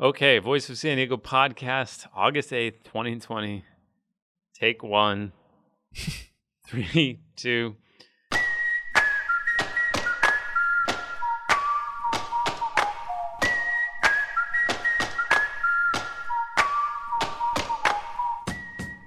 [0.00, 3.64] Okay, Voice of San Diego podcast, August 8th, 2020.
[4.54, 5.32] Take one,
[6.68, 7.74] three, two.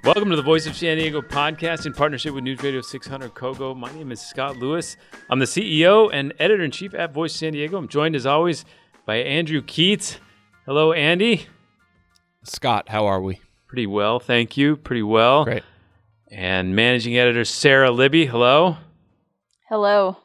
[0.04, 3.74] Welcome to the Voice of San Diego podcast in partnership with News Radio 600 Kogo.
[3.78, 4.98] My name is Scott Lewis.
[5.30, 7.78] I'm the CEO and editor in chief at Voice San Diego.
[7.78, 8.66] I'm joined as always
[9.06, 10.18] by Andrew Keatts.
[10.68, 11.48] Hello, Andy.
[12.44, 13.42] Scott, how are we?
[13.68, 14.78] Pretty well, thank you.
[14.78, 15.44] Pretty well.
[15.44, 15.64] Great.
[16.30, 18.28] And managing editor Sara Libby.
[18.28, 18.78] Hello.
[19.70, 20.18] Hello.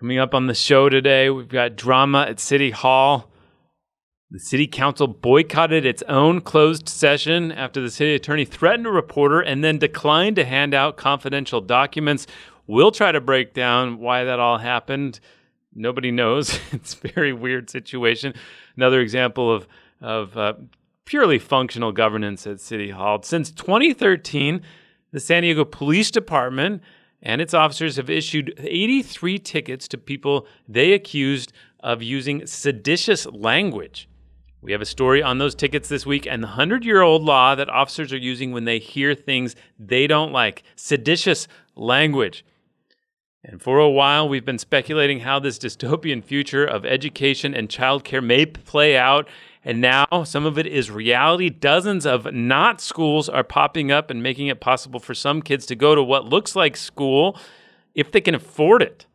[0.00, 3.30] Coming up on the show today, we've got drama at City Hall.
[4.30, 9.42] The city council boycotted its own closed session after the city attorney threatened a reporter
[9.42, 12.26] and then declined to hand out confidential documents.
[12.66, 15.20] We'll try to break down why that all happened.
[15.74, 16.58] Nobody knows.
[16.72, 18.32] it's a very weird situation.
[18.76, 19.66] Another example of
[20.00, 20.54] of uh,
[21.04, 23.22] purely functional governance at City Hall.
[23.22, 24.62] Since 2013,
[25.12, 26.82] the San Diego Police Department
[27.22, 34.08] and its officers have issued 83 tickets to people they accused of using seditious language.
[34.60, 37.54] We have a story on those tickets this week and the 100 year old law
[37.54, 42.44] that officers are using when they hear things they don't like seditious language.
[43.44, 48.24] And for a while, we've been speculating how this dystopian future of education and childcare
[48.24, 49.28] may play out.
[49.64, 51.50] And now some of it is reality.
[51.50, 55.74] Dozens of not schools are popping up and making it possible for some kids to
[55.74, 57.36] go to what looks like school
[57.94, 59.06] if they can afford it.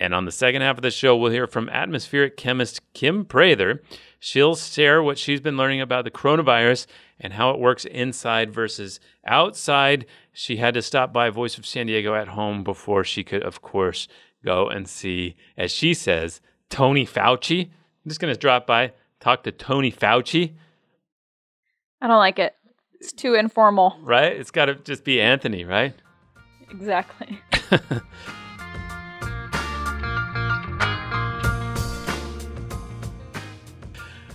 [0.00, 3.82] And on the second half of the show, we'll hear from atmospheric chemist Kim Prather.
[4.20, 6.86] She'll share what she's been learning about the coronavirus
[7.18, 10.06] and how it works inside versus outside.
[10.40, 13.60] She had to stop by Voice of San Diego at home before she could, of
[13.60, 14.06] course,
[14.44, 17.64] go and see, as she says, Tony Fauci.
[17.64, 20.54] I'm just going to drop by, talk to Tony Fauci.
[22.00, 22.54] I don't like it.
[23.00, 23.98] It's too informal.
[24.00, 24.32] Right?
[24.32, 25.92] It's got to just be Anthony, right?
[26.70, 27.40] Exactly.
[27.72, 27.80] All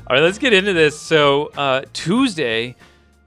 [0.10, 1.00] right, let's get into this.
[1.00, 2.76] So, uh, Tuesday,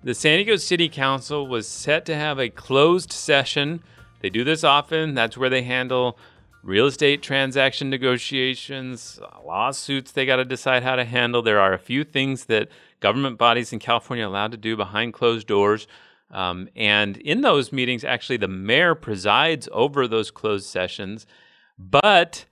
[0.07, 3.83] the San Diego City Council was set to have a closed session.
[4.21, 5.15] They do this often.
[5.15, 6.17] That's where they handle
[6.63, 11.43] real estate transaction negotiations, lawsuits they got to decide how to handle.
[11.43, 12.69] There are a few things that
[13.01, 15.89] government bodies in California are allowed to do behind closed doors.
[16.31, 21.27] Um, and in those meetings, actually, the mayor presides over those closed sessions.
[21.77, 22.45] But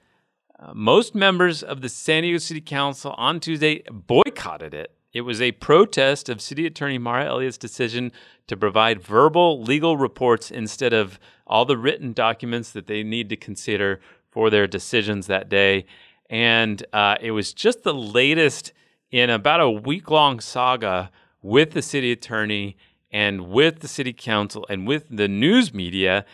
[0.58, 4.90] uh, most members of the San Diego City Council on Tuesday boycotted it.
[5.14, 8.12] It was a protest of City Attorney Mara Elliott's decision
[8.48, 13.36] to provide verbal legal reports instead of all the written documents that they need to
[13.36, 15.86] consider for their decisions that day.
[16.28, 18.72] And uh, it was just the latest
[19.10, 21.10] in about a week long saga
[21.40, 22.76] with the city attorney
[23.10, 26.26] and with the city council and with the news media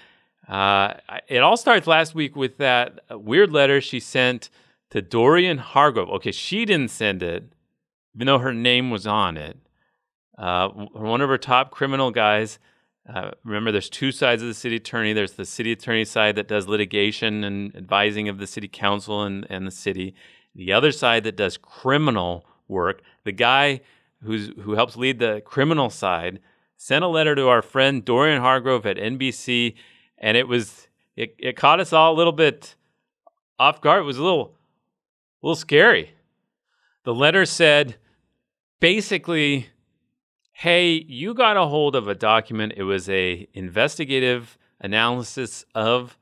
[0.50, 0.94] uh,
[1.28, 4.50] it all starts last week with that weird letter she sent
[4.90, 6.10] to Dorian Hargrove.
[6.10, 7.52] Okay, she didn't send it,
[8.14, 9.56] even though her name was on it.
[10.36, 12.58] Uh, one of her top criminal guys.
[13.08, 15.12] Uh, remember, there's two sides of the city attorney.
[15.12, 19.46] There's the city attorney side that does litigation and advising of the city council and,
[19.50, 20.14] and the city.
[20.54, 23.02] The other side that does criminal work.
[23.24, 23.80] The guy
[24.22, 26.40] who's who helps lead the criminal side
[26.76, 29.74] sent a letter to our friend Dorian Hargrove at NBC
[30.18, 32.74] and it was it, it caught us all a little bit
[33.58, 34.00] off guard.
[34.00, 34.54] It was a little
[35.42, 36.12] a little scary.
[37.04, 37.96] The letter said
[38.80, 39.68] basically,
[40.52, 42.74] "Hey, you got a hold of a document.
[42.76, 46.16] It was a investigative analysis of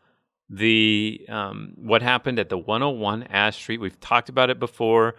[0.51, 3.81] the um, what happened at the 101 Ash Street.
[3.81, 5.15] We've talked about it before.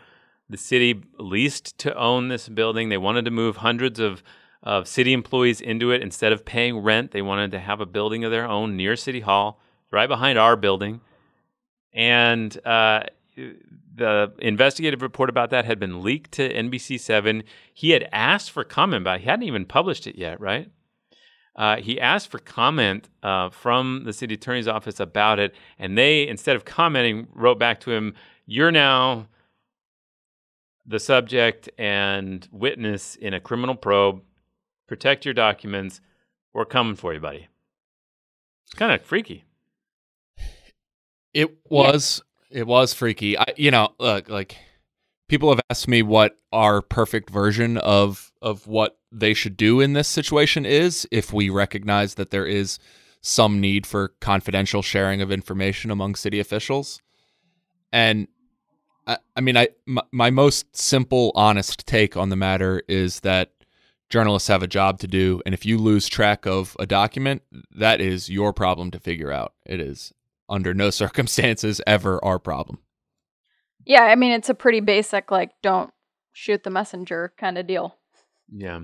[0.49, 2.89] The city leased to own this building.
[2.89, 4.23] They wanted to move hundreds of
[4.61, 7.11] of city employees into it instead of paying rent.
[7.11, 9.61] They wanted to have a building of their own near City Hall,
[9.91, 11.01] right behind our building.
[11.93, 13.03] And uh,
[13.93, 17.43] the investigative report about that had been leaked to NBC7.
[17.73, 20.71] He had asked for comment, but he hadn't even published it yet, right?
[21.55, 26.27] Uh, he asked for comment uh, from the city attorney's office about it, and they,
[26.27, 28.13] instead of commenting, wrote back to him,
[28.45, 29.27] You're now
[30.85, 34.21] the subject and witness in a criminal probe
[34.87, 36.01] protect your documents.
[36.53, 37.47] We're coming for you, buddy.
[38.65, 39.45] It's kind of freaky.
[41.33, 42.23] It was.
[42.49, 43.37] It was freaky.
[43.37, 44.57] I, you know, look, like
[45.27, 49.93] people have asked me what our perfect version of of what they should do in
[49.93, 52.79] this situation is if we recognize that there is
[53.21, 57.01] some need for confidential sharing of information among city officials.
[57.91, 58.27] And
[59.05, 63.51] I, I mean, I my, my most simple, honest take on the matter is that
[64.09, 67.43] journalists have a job to do, and if you lose track of a document,
[67.75, 69.53] that is your problem to figure out.
[69.65, 70.13] It is
[70.49, 72.79] under no circumstances ever our problem.
[73.85, 75.91] Yeah, I mean it's a pretty basic like don't
[76.33, 77.95] shoot the messenger kind of deal.
[78.51, 78.81] Yeah.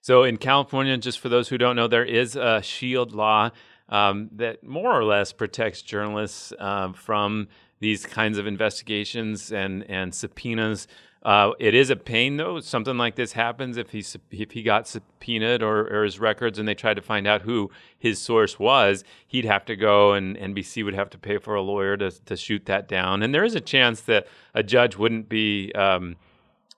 [0.00, 3.50] So in California, just for those who don't know, there is a shield law
[3.88, 7.48] um, that more or less protects journalists uh, from
[7.80, 10.86] these kinds of investigations and and subpoenas.
[11.22, 12.58] Uh, it is a pain though.
[12.58, 16.66] Something like this happens if he if he got subpoenaed or, or his records and
[16.66, 20.84] they tried to find out who his source was, he'd have to go and NBC
[20.84, 23.22] would have to pay for a lawyer to to shoot that down.
[23.22, 25.72] And there is a chance that a judge wouldn't be.
[25.72, 26.16] Um,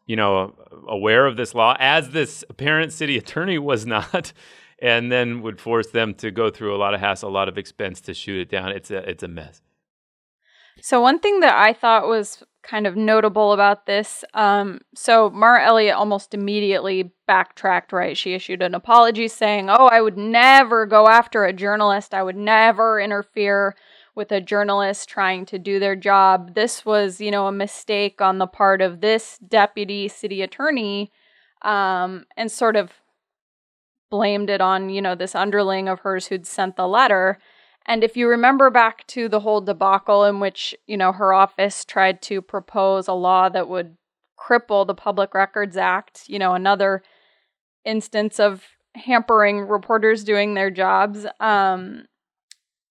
[0.06, 0.54] you know,
[0.86, 4.34] aware of this law, as this apparent city attorney was not,
[4.80, 7.56] and then would force them to go through a lot of hassle, a lot of
[7.56, 8.70] expense to shoot it down.
[8.70, 9.62] It's a it's a mess.
[10.82, 15.64] So one thing that I thought was kind of notable about this, um, so Mara
[15.64, 17.92] Elliott almost immediately backtracked.
[17.92, 22.14] Right, she issued an apology saying, "Oh, I would never go after a journalist.
[22.14, 23.74] I would never interfere."
[24.16, 26.54] With a journalist trying to do their job.
[26.54, 31.10] This was, you know, a mistake on the part of this deputy city attorney,
[31.62, 32.92] um, and sort of
[34.10, 37.38] blamed it on, you know, this underling of hers who'd sent the letter.
[37.86, 41.84] And if you remember back to the whole debacle in which, you know, her office
[41.84, 43.96] tried to propose a law that would
[44.38, 47.02] cripple the Public Records Act, you know, another
[47.84, 48.64] instance of
[48.94, 51.26] hampering reporters doing their jobs.
[51.40, 52.06] Um,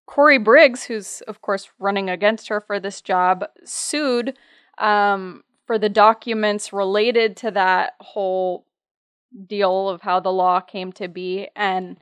[0.06, 4.36] Cory Briggs, who's of course running against her for this job, sued
[4.78, 8.66] um, for the documents related to that whole
[9.46, 11.48] deal of how the law came to be.
[11.56, 11.96] And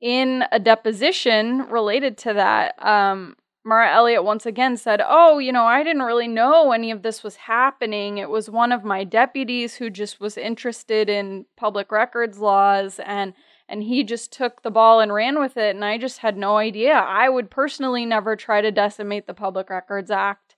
[0.00, 5.64] in a deposition related to that, um, Mara Elliott once again said, Oh, you know,
[5.64, 8.18] I didn't really know any of this was happening.
[8.18, 13.34] It was one of my deputies who just was interested in public records laws and
[13.68, 16.56] and he just took the ball and ran with it and I just had no
[16.58, 16.92] idea.
[16.92, 20.54] I would personally never try to decimate the Public Records Act.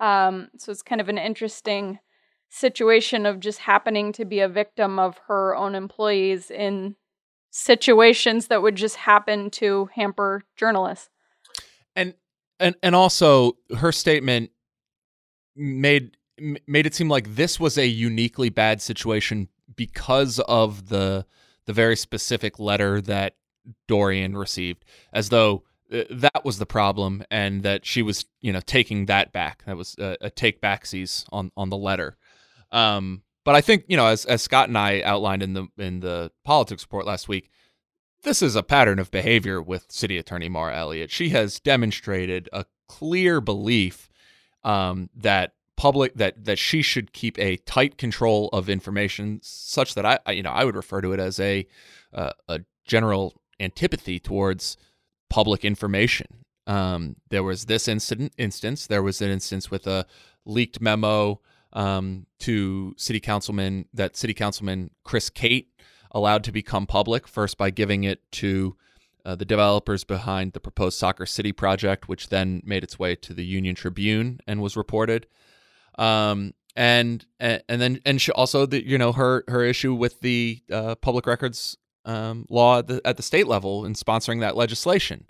[0.00, 1.98] Um, so it's kind of an interesting
[2.50, 6.94] situation of just happening to be a victim of her own employees in
[7.56, 11.08] situations that would just happen to hamper journalists.
[11.94, 12.14] And
[12.58, 14.50] and and also her statement
[15.54, 16.16] made
[16.66, 21.26] made it seem like this was a uniquely bad situation because of the
[21.66, 23.36] the very specific letter that
[23.86, 25.62] Dorian received, as though
[25.92, 29.64] uh, that was the problem, and that she was, you know, taking that back.
[29.64, 32.16] That was a, a take backsies on on the letter.
[32.72, 36.00] Um, but I think you know, as as Scott and I outlined in the in
[36.00, 37.50] the politics report last week,
[38.22, 41.10] this is a pattern of behavior with City Attorney Mara Elliott.
[41.10, 44.08] She has demonstrated a clear belief
[44.62, 50.06] um, that public that that she should keep a tight control of information, such that
[50.06, 51.66] I, I you know I would refer to it as a
[52.12, 54.76] uh, a general antipathy towards
[55.28, 56.44] public information.
[56.66, 58.86] Um, there was this incident instance.
[58.86, 60.06] There was an instance with a
[60.46, 61.40] leaked memo
[61.74, 65.68] um, to city councilman that city councilman Chris Cate
[66.10, 68.76] allowed to become public first by giving it to
[69.24, 73.32] uh, the developers behind the proposed Soccer City project, which then made its way to
[73.32, 75.26] the Union Tribune and was reported.
[75.98, 80.60] Um, and, and then and she also the you know her her issue with the
[80.72, 85.26] uh, public records um, law at the, at the state level in sponsoring that legislation.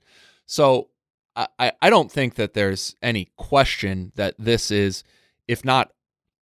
[0.47, 0.89] So
[1.37, 5.05] I, I don't think that there's any question that this is,
[5.49, 5.91] if not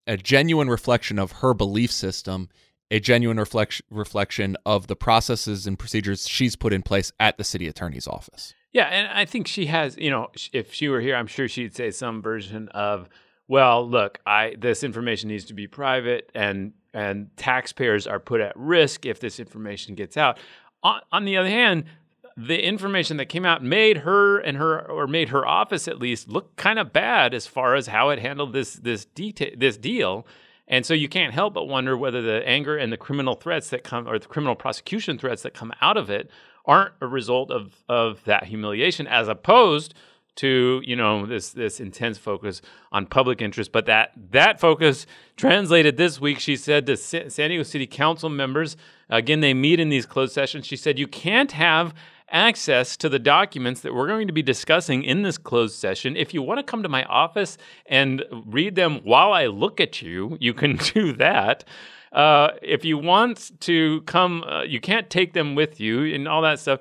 [0.07, 2.49] a genuine reflection of her belief system,
[2.91, 7.43] a genuine reflection reflection of the processes and procedures she's put in place at the
[7.43, 8.53] city attorney's office.
[8.71, 11.75] Yeah, and I think she has, you know, if she were here, I'm sure she'd
[11.75, 13.09] say some version of
[13.47, 18.53] well, look, I this information needs to be private, and and taxpayers are put at
[18.55, 20.39] risk if this information gets out.
[20.83, 21.85] On, on the other hand,
[22.35, 26.27] the information that came out made her and her or made her office at least
[26.29, 30.25] look kind of bad as far as how it handled this this detail this deal.
[30.67, 33.83] And so you can't help but wonder whether the anger and the criminal threats that
[33.83, 36.31] come or the criminal prosecution threats that come out of it
[36.65, 39.93] aren't a result of of that humiliation as opposed
[40.35, 42.61] to you know this this intense focus
[42.91, 43.71] on public interest.
[43.71, 46.39] But that that focus translated this week.
[46.39, 48.75] She said to san diego city council members
[49.09, 50.65] again they meet in these closed sessions.
[50.65, 51.93] She said you can't have
[52.33, 56.33] access to the documents that we're going to be discussing in this closed session if
[56.33, 60.37] you want to come to my office and read them while i look at you
[60.41, 61.63] you can do that
[62.11, 66.41] uh, if you want to come uh, you can't take them with you and all
[66.41, 66.79] that stuff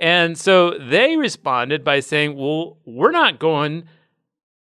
[0.00, 3.84] and so they responded by saying, well, we're not going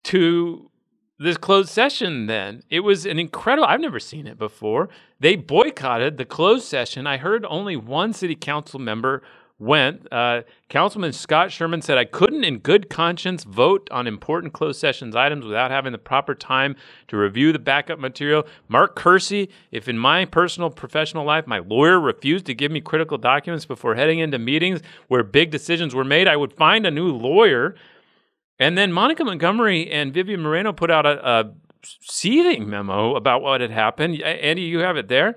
[0.05, 0.71] to
[1.19, 2.63] this closed session then.
[2.69, 4.89] It was an incredible, I've never seen it before.
[5.21, 7.07] They boycotted the closed session.
[7.07, 9.23] I heard only one city council member
[9.59, 10.13] went.
[10.13, 15.15] Uh, Councilman Scott Sherman said, I couldn't, in good conscience, vote on important closed sessions
[15.15, 16.75] items without having the proper time
[17.09, 18.47] to review the backup material.
[18.69, 23.17] Mark Kersey, if in my personal professional life my lawyer refused to give me critical
[23.17, 27.13] documents before heading into meetings where big decisions were made, I would find a new
[27.13, 27.77] lawyer.
[28.59, 31.55] And then Monica Montgomery and Vivian Moreno put out a, a
[32.01, 34.21] seething memo about what had happened.
[34.23, 35.37] Andy, you have it there.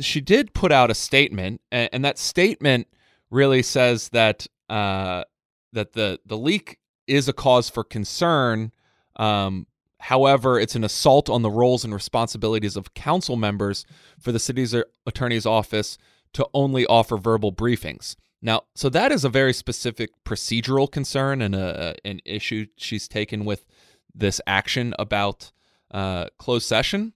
[0.00, 2.86] She did put out a statement, and, and that statement
[3.30, 5.24] really says that uh,
[5.72, 8.72] that the the leak is a cause for concern.
[9.16, 9.66] Um,
[10.00, 13.84] however, it's an assault on the roles and responsibilities of council members
[14.18, 14.74] for the city's
[15.06, 15.98] attorney's office
[16.32, 18.16] to only offer verbal briefings.
[18.42, 23.44] Now, so that is a very specific procedural concern and a, an issue she's taken
[23.44, 23.66] with
[24.14, 25.50] this action about
[25.90, 27.14] uh, closed session.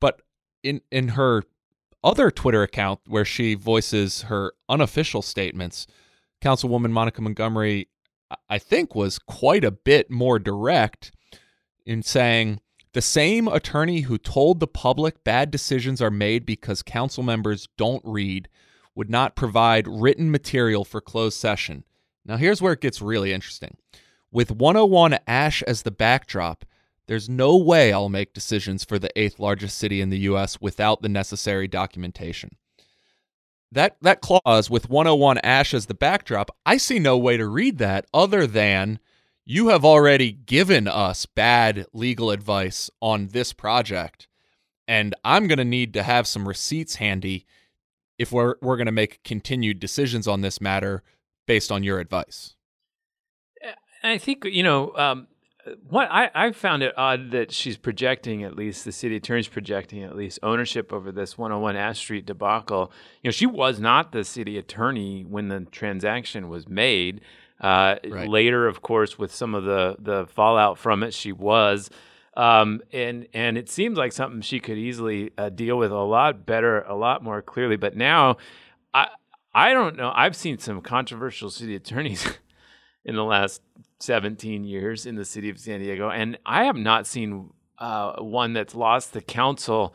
[0.00, 0.20] But
[0.62, 1.44] in in her
[2.02, 5.86] other Twitter account where she voices her unofficial statements,
[6.42, 7.88] Councilwoman Monica Montgomery,
[8.48, 11.12] I think, was quite a bit more direct
[11.84, 12.60] in saying
[12.92, 18.02] the same attorney who told the public bad decisions are made because council members don't
[18.04, 18.48] read
[18.94, 21.84] would not provide written material for closed session.
[22.24, 23.76] Now, here's where it gets really interesting.
[24.30, 26.64] With 101 Ash as the backdrop,
[27.08, 31.02] there's no way I'll make decisions for the eighth largest city in the US without
[31.02, 32.50] the necessary documentation.
[33.72, 37.78] That that clause with 101 Ash as the backdrop, I see no way to read
[37.78, 39.00] that other than
[39.44, 44.28] you have already given us bad legal advice on this project
[44.88, 47.46] and I'm going to need to have some receipts handy
[48.18, 51.04] if we're we're going to make continued decisions on this matter
[51.46, 52.56] based on your advice.
[54.02, 55.28] I think you know um,
[55.88, 60.02] what I, I found it odd that she's projecting at least the city attorney's projecting
[60.02, 62.92] at least ownership over this 101 Ash Street debacle.
[63.22, 67.20] You know, she was not the city attorney when the transaction was made.
[67.60, 68.28] Uh, right.
[68.28, 71.90] Later, of course, with some of the the fallout from it, she was.
[72.36, 76.46] Um, and and it seems like something she could easily uh, deal with a lot
[76.46, 77.76] better, a lot more clearly.
[77.76, 78.36] But now,
[78.94, 79.08] I
[79.52, 80.12] I don't know.
[80.14, 82.38] I've seen some controversial city attorneys
[83.08, 83.62] in the last
[84.00, 88.52] 17 years in the city of San Diego, and I have not seen uh, one
[88.52, 89.94] that's lost the council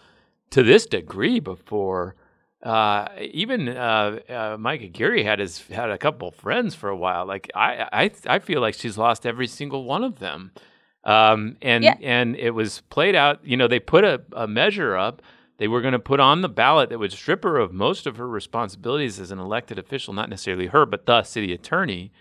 [0.50, 2.16] to this degree before.
[2.64, 7.26] Uh, even uh, uh, Mike Aguirre had his had a couple friends for a while.
[7.28, 10.52] Like I, I, I feel like she's lost every single one of them.
[11.04, 11.96] Um, and yeah.
[12.02, 13.46] and it was played out.
[13.46, 15.22] You know, they put a, a measure up.
[15.58, 18.18] They were going to put on the ballot that would strip her of most of
[18.18, 22.12] her responsibilities as an elected official, not necessarily her, but the city attorney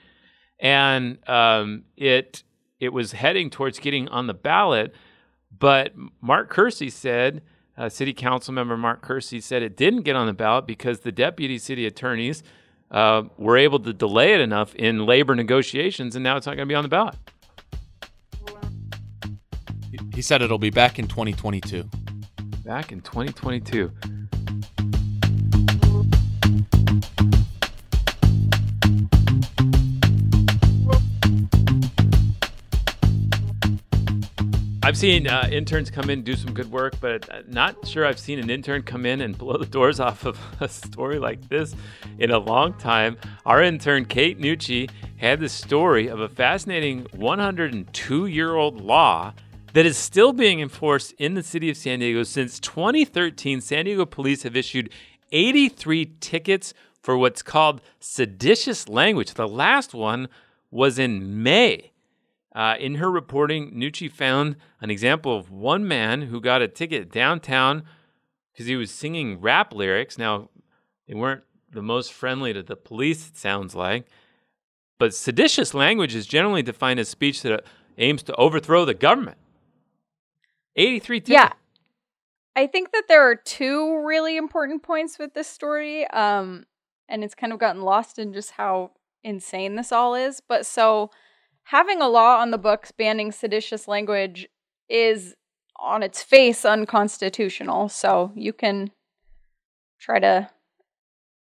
[0.63, 2.43] and um, it
[2.81, 4.95] it was heading towards getting on the ballot.
[5.59, 7.43] But Mark Kersey said,
[7.77, 11.13] uh, City Council member Mark Kersey said it didn't get on the ballot because the
[11.13, 12.43] deputy city attorneys
[12.91, 16.67] uh, were able to delay it enough in labor negotiations, and now it's not going
[16.67, 17.17] to be on the ballot.
[20.15, 21.85] He said it'll be back in 2022.
[22.65, 23.91] Back in 2022.
[34.85, 38.19] I've seen uh, interns come in do some good work, but uh, not sure I've
[38.19, 41.77] seen an intern come in and blow the doors off of a story like this
[42.19, 43.17] in a long time.
[43.47, 49.35] Our intern, Kate Nucci, had the story of a fascinating 102 year old law
[49.73, 52.25] that is still being enforced in the city of San Diego.
[52.25, 54.91] Since 2013, San Diego police have issued
[55.31, 59.35] 83 tickets for what's called seditious language.
[59.35, 60.27] The last one
[60.73, 61.92] was in May.
[62.55, 67.11] Uh, in her reporting, Nucci found an example of one man who got a ticket
[67.11, 67.85] downtown
[68.53, 70.19] because he was singing rap lyrics.
[70.19, 70.51] Now,
[71.09, 74.07] they weren't the most friendly to the police, it sounds like.
[74.99, 77.65] But seditious language is generally defined as speech that
[77.99, 79.39] aims to overthrow the government.
[80.77, 81.33] 83 tickets.
[81.33, 81.53] Yeah.
[82.55, 86.07] I think that there are two really important points with this story.
[86.09, 86.67] Um,
[87.09, 88.93] and it's kind of gotten lost in just how
[89.25, 90.41] insane this all is.
[90.47, 91.11] But so
[91.65, 94.49] having a law on the books banning seditious language
[94.89, 95.35] is
[95.79, 97.89] on its face unconstitutional.
[97.89, 98.91] So you can
[99.99, 100.51] try to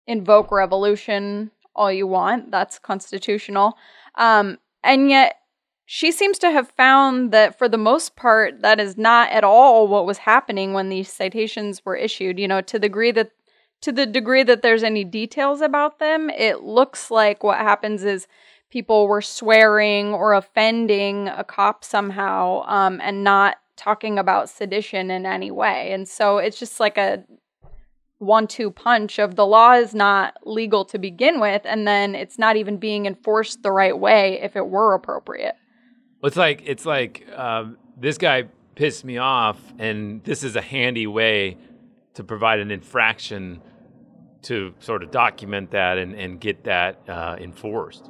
[0.06, 2.50] invoke revolution all you want.
[2.50, 3.76] That's constitutional.
[4.16, 5.36] Um, and yet,
[5.84, 9.86] she seems to have found that for the most part, that is not at all
[9.86, 12.38] what was happening when these citations were issued.
[12.38, 13.30] You know, to the degree that
[13.82, 18.26] to the degree that there's any details about them, it looks like what happens is
[18.70, 25.26] people were swearing or offending a cop somehow um, and not talking about sedition in
[25.26, 25.92] any way.
[25.92, 27.24] And so it's just like a
[28.18, 32.38] one two punch of the law is not legal to begin with, and then it's
[32.38, 35.54] not even being enforced the right way if it were appropriate.
[36.20, 38.44] Well, it's like it's like um, this guy
[38.74, 41.58] pissed me off, and this is a handy way
[42.14, 43.60] to provide an infraction
[44.42, 48.08] to sort of document that and, and get that uh, enforced.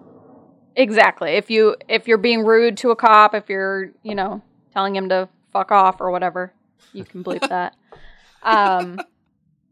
[0.77, 1.33] Exactly.
[1.33, 4.43] If you if you're being rude to a cop, if you're you know
[4.73, 6.53] telling him to fuck off or whatever,
[6.93, 7.75] you can bleep that.
[8.43, 9.01] Um,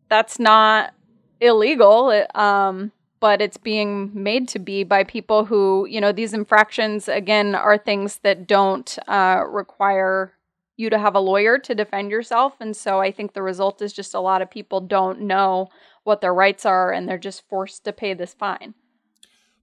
[0.09, 0.95] that's not
[1.41, 2.11] illegal.
[2.11, 7.09] It, um, but it's being made to be by people who, you know, these infractions,
[7.09, 10.35] again, are things that don't uh, require
[10.77, 12.55] you to have a lawyer to defend yourself.
[12.61, 15.71] And so I think the result is just a lot of people don't know
[16.03, 18.75] what their rights are and they're just forced to pay this fine.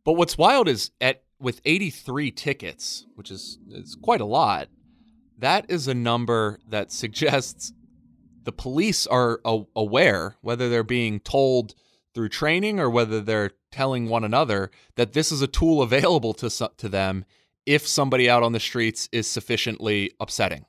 [0.03, 4.69] But what's wild is at with 83 tickets, which is is quite a lot,
[5.37, 7.73] that is a number that suggests
[8.43, 11.75] the police are a- aware, whether they're being told
[12.13, 16.49] through training or whether they're telling one another that this is a tool available to
[16.77, 17.25] to them
[17.65, 20.65] if somebody out on the streets is sufficiently upsetting.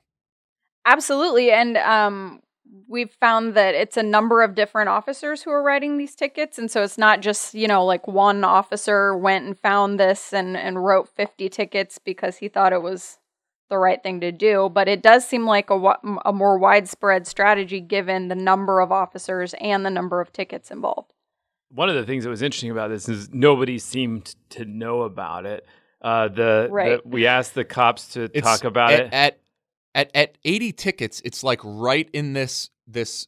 [0.85, 2.41] Absolutely, and um,
[2.87, 6.69] we've found that it's a number of different officers who are writing these tickets, and
[6.69, 10.83] so it's not just you know like one officer went and found this and and
[10.83, 13.19] wrote fifty tickets because he thought it was
[13.69, 17.79] the right thing to do, but it does seem like a, a more widespread strategy
[17.79, 21.11] given the number of officers and the number of tickets involved.
[21.69, 25.45] One of the things that was interesting about this is nobody seemed to know about
[25.47, 25.65] it.
[26.01, 27.01] Uh, the, right.
[27.01, 29.13] the, we asked the cops to It's talk about at, it.
[29.13, 29.39] at
[29.95, 31.21] at at 80 tickets.
[31.25, 33.27] It's like right in this this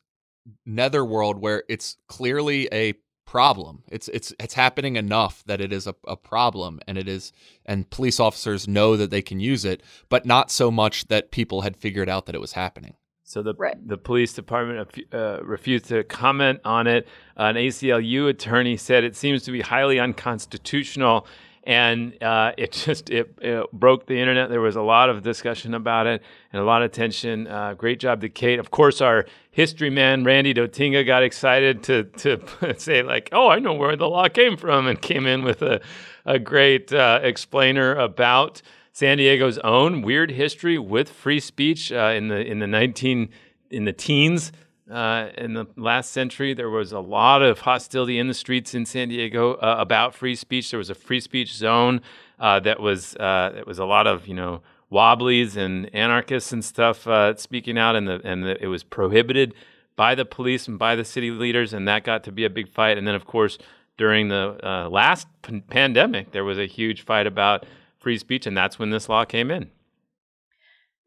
[0.66, 2.94] netherworld where it's clearly a
[3.26, 3.84] problem.
[3.90, 7.32] It's it's it's happening enough that it is a, a problem and it is
[7.66, 11.62] and police officers know that they can use it, but not so much that people
[11.62, 12.96] had figured out that it was happening.
[13.24, 13.76] So the Right.
[13.88, 17.08] the police department uh, refused to comment on it.
[17.36, 21.26] An ACLU attorney said it seems to be highly unconstitutional,
[21.66, 24.50] and uh, it just it, it broke the internet.
[24.50, 26.22] There was a lot of discussion about it
[26.54, 27.48] and a lot of tension.
[27.48, 28.60] Uh, great job to Kate.
[28.60, 33.60] Of course, our history man Randy Dotinga got excited to to say like, "Oh, I
[33.60, 35.82] know where the law came from," and came in with a
[36.26, 38.62] a great uh, explainer about.
[38.92, 43.30] San Diego's own weird history with free speech uh, in the in the nineteen
[43.70, 44.54] in the teens.
[44.90, 48.86] Uh, in the last century, there was a lot of hostility in the streets in
[48.86, 50.70] San Diego uh, about free speech.
[50.70, 52.02] There was a free speech zone
[52.40, 56.64] uh, that was uh, that was a lot of you know wobblies and anarchists and
[56.64, 59.56] stuff uh, speaking out, and the and the, it was prohibited
[59.96, 62.70] by the police and by the city leaders, and that got to be a big
[62.70, 62.98] fight.
[62.98, 63.58] And then, of course,
[63.98, 67.66] during the uh, last p- pandemic, there was a huge fight about
[67.98, 69.72] free speech, and that's when this law came in.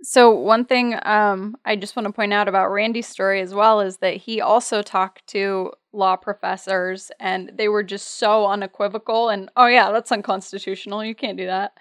[0.03, 3.81] So one thing um, I just want to point out about Randy's story as well
[3.81, 9.29] is that he also talked to law professors, and they were just so unequivocal.
[9.29, 11.05] And oh yeah, that's unconstitutional.
[11.05, 11.73] You can't do that.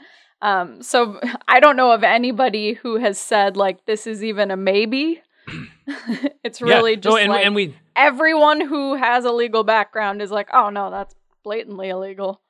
[0.42, 4.58] Um, so I don't know of anybody who has said like this is even a
[4.58, 5.22] maybe.
[6.44, 7.00] it's really yeah.
[7.00, 10.70] just no, and, like and we everyone who has a legal background is like, oh
[10.70, 12.42] no, that's blatantly illegal.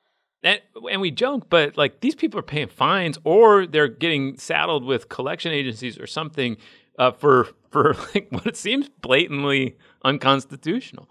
[0.42, 4.84] And, and we joke, but like these people are paying fines or they're getting saddled
[4.84, 6.56] with collection agencies or something
[6.98, 11.08] uh, for for like what it seems blatantly unconstitutional.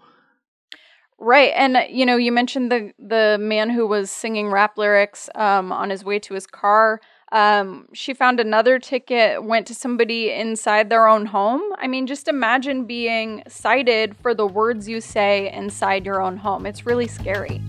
[1.20, 5.28] Right, and uh, you know, you mentioned the the man who was singing rap lyrics
[5.34, 7.00] um, on his way to his car.
[7.30, 11.60] Um, she found another ticket, went to somebody inside their own home.
[11.76, 16.64] I mean, just imagine being cited for the words you say inside your own home.
[16.64, 17.60] It's really scary.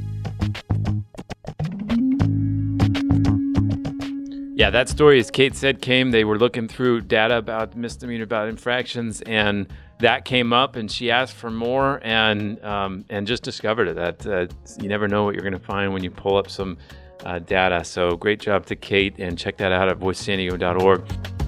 [4.60, 6.12] Yeah, that story, as Kate said, came.
[6.12, 10.76] They were looking through data about misdemeanor, about infractions, and that came up.
[10.76, 13.95] And she asked for more, and um, and just discovered it.
[13.95, 14.48] That uh,
[14.82, 16.78] you never know what you're going to find when you pull up some
[17.24, 17.86] uh, data.
[17.86, 21.38] So great job to Kate, and check that out at voicesandiego.org.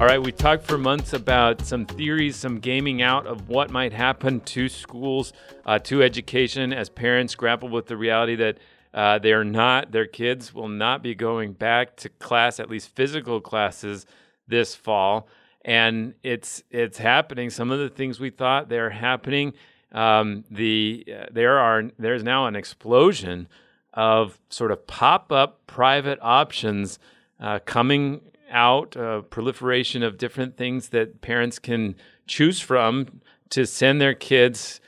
[0.00, 3.92] All right, we talked for months about some theories, some gaming out of what might
[3.92, 5.32] happen to schools,
[5.66, 8.58] uh, to education, as parents grapple with the reality that
[8.94, 13.40] uh, they're not, their kids will not be going back to class, at least physical
[13.40, 14.06] classes,
[14.46, 15.26] this fall.
[15.64, 17.50] And it's it's happening.
[17.50, 19.52] Some of the things we thought they're happening.
[19.90, 23.48] Um, the uh, there are there's now an explosion
[23.94, 27.00] of sort of pop up private options
[27.40, 31.94] uh, coming out, uh, proliferation of different things that parents can
[32.26, 34.80] choose from to send their kids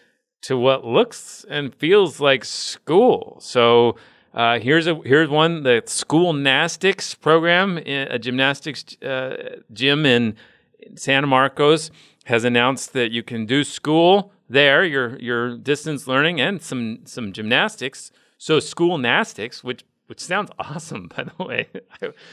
[0.43, 3.39] to what looks and feels like school.
[3.41, 3.97] So
[4.33, 10.37] uh, here's a here's one the school gymnastics program, a gymnastics uh, gym in
[10.95, 11.91] Santa Marcos
[12.25, 17.33] has announced that you can do school there, your your distance learning and some some
[17.33, 18.13] gymnastics.
[18.39, 21.69] So school gymnastics, which which sounds awesome, by the way.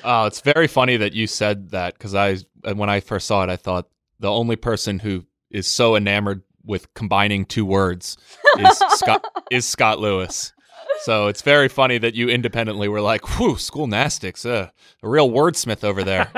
[0.04, 2.38] oh, it's very funny that you said that because I
[2.74, 3.88] when I first saw it, I thought
[4.20, 8.18] the only person who is so enamored with combining two words
[8.58, 10.54] is Scott is Scott Lewis.
[11.02, 14.72] So it's very funny that you independently were like, "Whew, school gymnastics, uh,
[15.04, 16.32] a real wordsmith over there."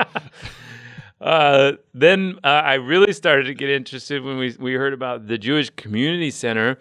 [1.22, 5.38] uh, then uh, I really started to get interested when we we heard about the
[5.38, 6.78] Jewish Community Center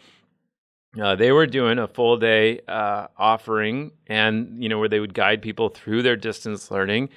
[0.98, 5.14] uh, they were doing a full day uh, offering, and you know where they would
[5.14, 7.10] guide people through their distance learning.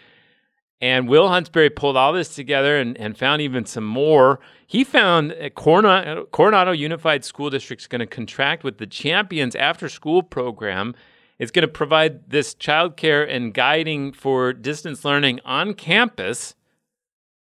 [0.81, 4.41] And Will Huntsberry pulled all this together and, and found even some more.
[4.67, 9.89] He found Coronado, Coronado Unified School District is going to contract with the Champions After
[9.89, 10.97] School Program.
[11.39, 16.57] It's going to provide this childcare and guiding for distance learning on campus.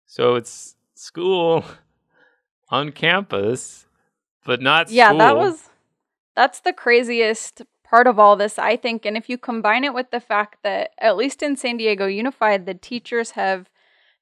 [0.05, 1.65] So it's school
[2.69, 3.87] on campus,
[4.45, 5.19] but not yeah, school.
[5.19, 5.70] that was
[6.35, 9.05] that's the craziest part of all this, I think.
[9.05, 12.67] And if you combine it with the fact that, at least in San Diego Unified,
[12.67, 13.69] the teachers have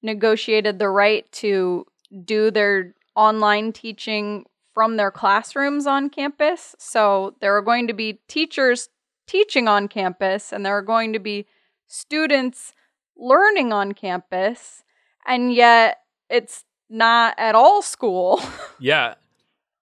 [0.03, 1.87] negotiated the right to
[2.25, 6.75] do their online teaching from their classrooms on campus.
[6.79, 8.89] So there are going to be teachers
[9.27, 11.47] teaching on campus, and there are going to be
[11.87, 12.73] students
[13.17, 14.83] learning on campus,
[15.27, 15.99] and yet
[16.31, 18.41] it's not at all school.
[18.79, 19.15] yeah.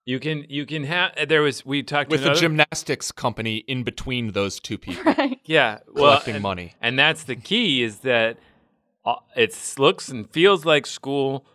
[0.07, 4.31] You can you can have there was we talked with a gymnastics company in between
[4.31, 5.03] those two people.
[5.17, 5.41] Right.
[5.43, 8.37] Yeah, well, collecting and, money, and that's the key is that
[9.05, 11.45] uh, it looks and feels like school,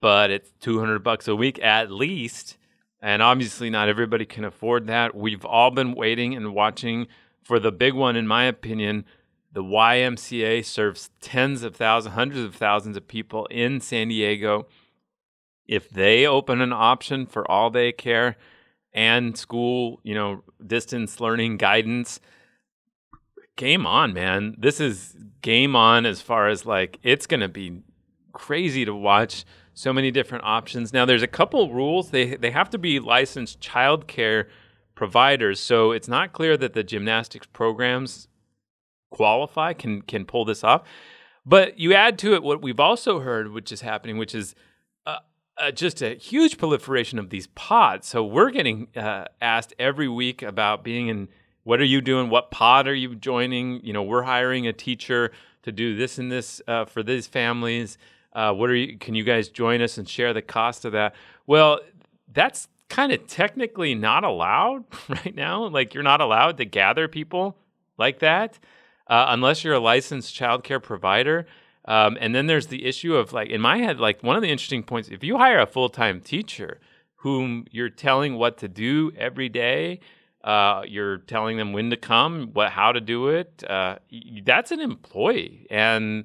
[0.00, 2.58] but it's two hundred bucks a week at least,
[3.00, 5.14] and obviously not everybody can afford that.
[5.14, 7.06] We've all been waiting and watching
[7.44, 9.04] for the big one, in my opinion.
[9.52, 14.66] The YMCA serves tens of thousands, hundreds of thousands of people in San Diego
[15.66, 18.36] if they open an option for all day care
[18.92, 22.20] and school, you know, distance learning guidance,
[23.56, 24.54] game on, man.
[24.58, 27.82] This is game on as far as like it's going to be
[28.32, 29.44] crazy to watch
[29.74, 30.92] so many different options.
[30.92, 32.10] Now there's a couple rules.
[32.10, 34.46] They they have to be licensed childcare
[34.94, 35.60] providers.
[35.60, 38.28] So it's not clear that the gymnastics programs
[39.10, 40.82] qualify can can pull this off.
[41.44, 44.54] But you add to it what we've also heard which is happening which is
[45.58, 48.08] uh, just a huge proliferation of these pods.
[48.08, 51.28] So we're getting uh, asked every week about being in.
[51.64, 52.28] What are you doing?
[52.28, 53.80] What pod are you joining?
[53.84, 55.30] You know, we're hiring a teacher
[55.62, 57.98] to do this and this uh, for these families.
[58.32, 58.98] Uh, what are you?
[58.98, 61.14] Can you guys join us and share the cost of that?
[61.46, 61.78] Well,
[62.32, 65.68] that's kind of technically not allowed right now.
[65.68, 67.56] Like you're not allowed to gather people
[67.96, 68.58] like that
[69.06, 71.46] uh, unless you're a licensed childcare provider.
[71.84, 74.48] Um, and then there's the issue of like in my head, like one of the
[74.48, 76.80] interesting points, if you hire a full time teacher
[77.16, 80.00] whom you're telling what to do every day,
[80.44, 83.62] uh, you're telling them when to come, what how to do it.
[83.68, 83.96] Uh,
[84.44, 86.24] that's an employee, and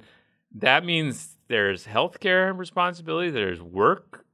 [0.55, 4.25] that means there's healthcare responsibility, there's work,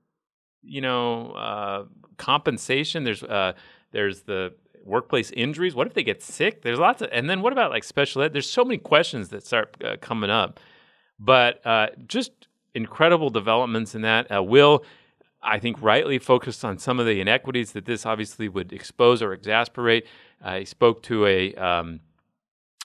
[0.61, 1.83] you know, uh,
[2.17, 3.03] compensation.
[3.03, 3.53] There's uh,
[3.91, 4.53] there's the
[4.85, 5.75] workplace injuries.
[5.75, 6.61] What if they get sick?
[6.61, 8.33] There's lots of, and then what about like special ed?
[8.33, 10.59] There's so many questions that start uh, coming up.
[11.19, 12.31] But uh, just
[12.73, 14.31] incredible developments in that.
[14.31, 14.83] Uh, Will,
[15.41, 19.33] I think, rightly focused on some of the inequities that this obviously would expose or
[19.33, 20.07] exasperate.
[20.43, 21.99] Uh, spoke to a um,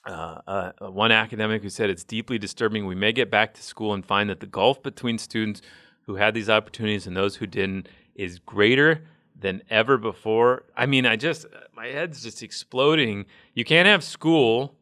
[0.05, 2.85] uh, uh, one academic who said it's deeply disturbing.
[2.85, 5.61] We may get back to school and find that the gulf between students
[6.05, 9.05] who had these opportunities and those who didn't is greater
[9.39, 10.63] than ever before.
[10.75, 13.25] I mean, I just my head's just exploding.
[13.53, 14.75] You can't have school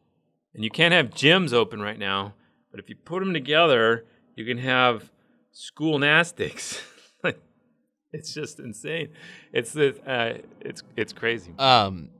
[0.54, 2.34] and you can't have gyms open right now
[2.78, 4.04] but if you put them together,
[4.36, 5.10] you can have
[5.52, 6.80] schoolnastics.
[8.12, 9.08] it's just insane.
[9.52, 11.52] It's uh, it's it's crazy.
[11.58, 12.10] Um,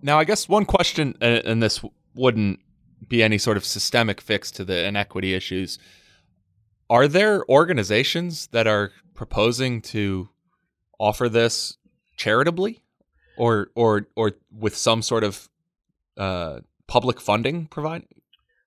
[0.00, 2.60] now I guess one question, uh, and this wouldn't
[3.06, 5.78] be any sort of systemic fix to the inequity issues.
[6.88, 10.30] Are there organizations that are proposing to
[10.98, 11.76] offer this
[12.16, 12.80] charitably,
[13.36, 15.50] or or or with some sort of
[16.16, 18.04] uh, public funding provide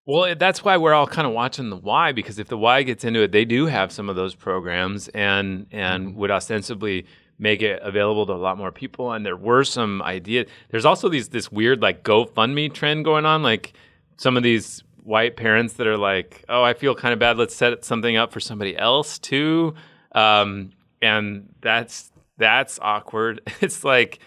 [0.05, 3.03] well, that's why we're all kind of watching the Y because if the Y gets
[3.03, 6.19] into it, they do have some of those programs and and mm-hmm.
[6.19, 7.05] would ostensibly
[7.37, 9.11] make it available to a lot more people.
[9.11, 10.47] And there were some ideas.
[10.69, 13.73] There's also these this weird like GoFundMe trend going on, like
[14.17, 17.37] some of these white parents that are like, "Oh, I feel kind of bad.
[17.37, 19.75] Let's set something up for somebody else too,"
[20.13, 23.41] um, and that's that's awkward.
[23.61, 24.19] It's like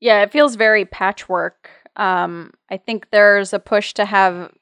[0.00, 1.70] Yeah, it feels very patchwork.
[1.96, 4.52] Um, I think there's a push to have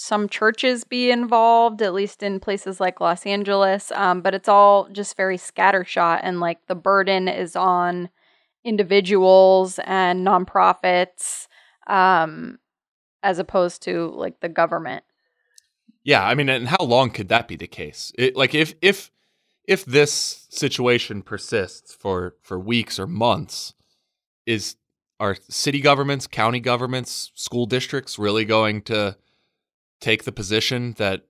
[0.00, 4.88] some churches be involved, at least in places like Los Angeles, um, but it's all
[4.88, 8.08] just very scattershot, and like the burden is on
[8.64, 11.48] individuals and nonprofits
[11.86, 12.58] um,
[13.22, 15.04] as opposed to like the government.
[16.02, 18.10] Yeah, I mean, and how long could that be the case?
[18.16, 19.10] It, like, if if
[19.68, 23.74] if this situation persists for for weeks or months,
[24.46, 24.76] is
[25.20, 29.18] are city governments, county governments, school districts really going to
[30.00, 31.26] take the position that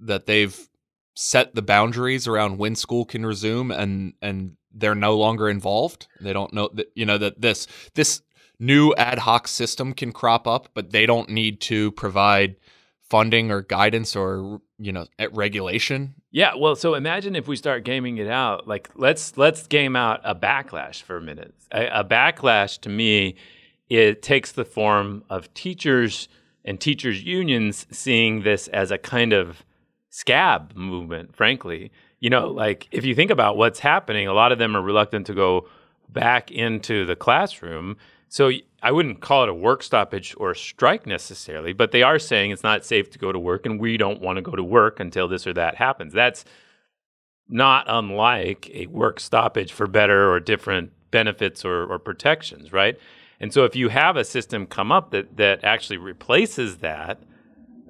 [0.00, 0.68] that they've
[1.14, 6.08] set the boundaries around when school can resume and and they're no longer involved?
[6.20, 8.22] They don't know that you know that this this
[8.58, 12.56] new ad hoc system can crop up, but they don't need to provide
[13.08, 17.82] funding or guidance or you know at regulation yeah well so imagine if we start
[17.82, 22.04] gaming it out like let's let's game out a backlash for a minute a, a
[22.04, 23.34] backlash to me
[23.88, 26.28] it takes the form of teachers
[26.64, 29.64] and teachers unions seeing this as a kind of
[30.10, 31.90] scab movement frankly
[32.20, 35.26] you know like if you think about what's happening a lot of them are reluctant
[35.26, 35.68] to go
[36.08, 37.96] back into the classroom
[38.28, 38.50] so
[38.82, 42.50] I wouldn't call it a work stoppage or a strike necessarily, but they are saying
[42.50, 45.00] it's not safe to go to work and we don't want to go to work
[45.00, 46.12] until this or that happens.
[46.12, 46.44] That's
[47.48, 52.98] not unlike a work stoppage for better or different benefits or, or protections, right?
[53.40, 57.20] And so if you have a system come up that, that actually replaces that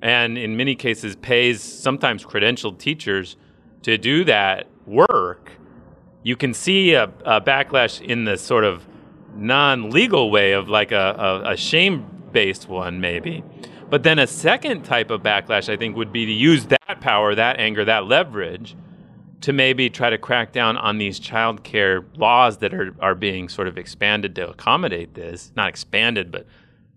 [0.03, 3.37] and in many cases pays sometimes credentialed teachers
[3.83, 5.53] to do that work,
[6.23, 8.87] you can see a, a backlash in the sort of
[9.35, 13.43] non-legal way of like a, a, a shame-based one maybe.
[13.91, 17.35] But then a second type of backlash i think would be to use that power
[17.35, 18.77] that anger that leverage
[19.41, 23.49] to maybe try to crack down on these child care laws that are, are being
[23.49, 26.47] sort of expanded to accommodate this not expanded but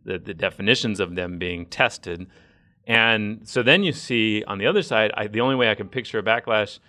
[0.04, 2.28] the, the definitions of them being tested
[2.88, 5.88] and so then you see on the other side I, the only way i can
[5.88, 6.80] picture a backlash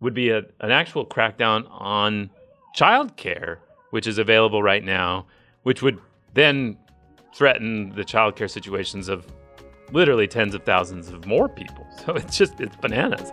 [0.00, 2.30] would be a, an actual crackdown on
[2.74, 3.60] child care
[3.94, 5.24] which is available right now,
[5.62, 6.00] which would
[6.32, 6.76] then
[7.32, 9.24] threaten the childcare situations of
[9.92, 11.86] literally tens of thousands of more people.
[12.04, 13.30] So it's just, it's bananas.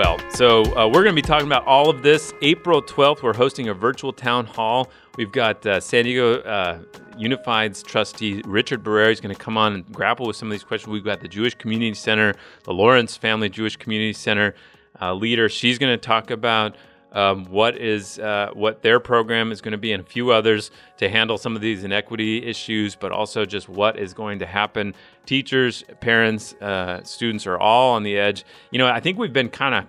[0.00, 2.32] Well, so uh, we're going to be talking about all of this.
[2.40, 4.88] April 12th, we're hosting a virtual town hall.
[5.18, 6.78] We've got uh, San Diego uh,
[7.18, 10.64] Unified's trustee Richard Barrera is going to come on and grapple with some of these
[10.64, 10.90] questions.
[10.90, 12.34] We've got the Jewish Community Center,
[12.64, 14.54] the Lawrence Family Jewish Community Center,
[15.02, 15.50] uh, leader.
[15.50, 16.76] She's going to talk about
[17.12, 20.70] um, what is uh, what their program is going to be, and a few others
[20.98, 24.94] to handle some of these inequity issues, but also just what is going to happen.
[25.26, 28.44] Teachers, parents, uh, students are all on the edge.
[28.70, 29.86] You know, I think we've been kind of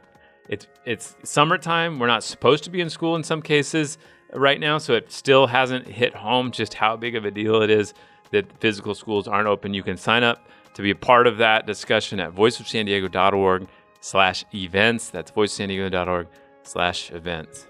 [0.49, 1.99] it's it's summertime.
[1.99, 3.97] We're not supposed to be in school in some cases
[4.33, 7.69] right now, so it still hasn't hit home just how big of a deal it
[7.69, 7.93] is
[8.31, 9.73] that physical schools aren't open.
[9.73, 13.67] You can sign up to be a part of that discussion at voiceofsandiego.org
[13.99, 15.09] slash events.
[15.09, 16.27] That's voiceofsandiego.org
[16.63, 17.67] slash events.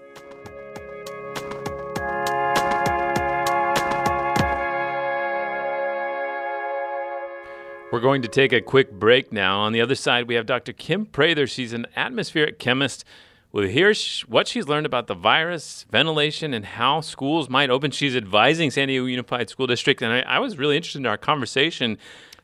[7.92, 9.60] We're going to take a quick break now.
[9.60, 10.72] On the other side, we have Dr.
[10.72, 11.46] Kim Prather.
[11.46, 13.04] She's an atmospheric chemist.
[13.52, 17.90] We'll hear sh- what she's learned about the virus, ventilation, and how schools might open.
[17.90, 21.18] She's advising San Diego Unified School District, and I, I was really interested in our
[21.18, 21.98] conversation.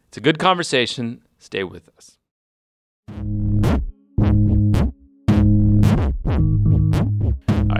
[0.08, 1.22] It's a good conversation.
[1.38, 2.18] Stay with us.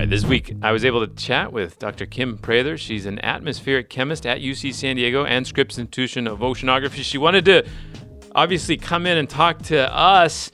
[0.09, 2.07] This week I was able to chat with Dr.
[2.07, 2.79] Kim Prather.
[2.79, 7.03] She's an atmospheric chemist at UC San Diego and Scripps Institution of Oceanography.
[7.03, 7.67] She wanted to
[8.35, 10.51] obviously come in and talk to us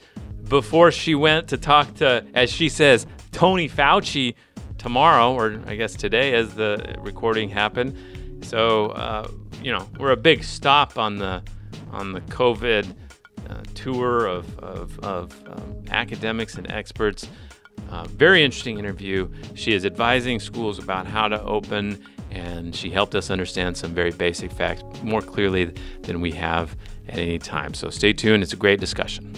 [0.49, 4.35] before she went to talk to, as she says, Tony Fauci
[4.77, 8.43] tomorrow, or I guess today as the recording happened.
[8.43, 9.29] So, uh,
[9.63, 11.41] you know, we're a big stop on the
[11.91, 12.93] on the COVID
[13.49, 17.29] uh, tour of, of, of um, academics and experts.
[17.89, 19.29] Uh, very interesting interview.
[19.53, 24.11] She is advising schools about how to open, and she helped us understand some very
[24.11, 26.75] basic facts more clearly than we have
[27.07, 27.73] at any time.
[27.73, 29.33] So stay tuned, it's a great discussion.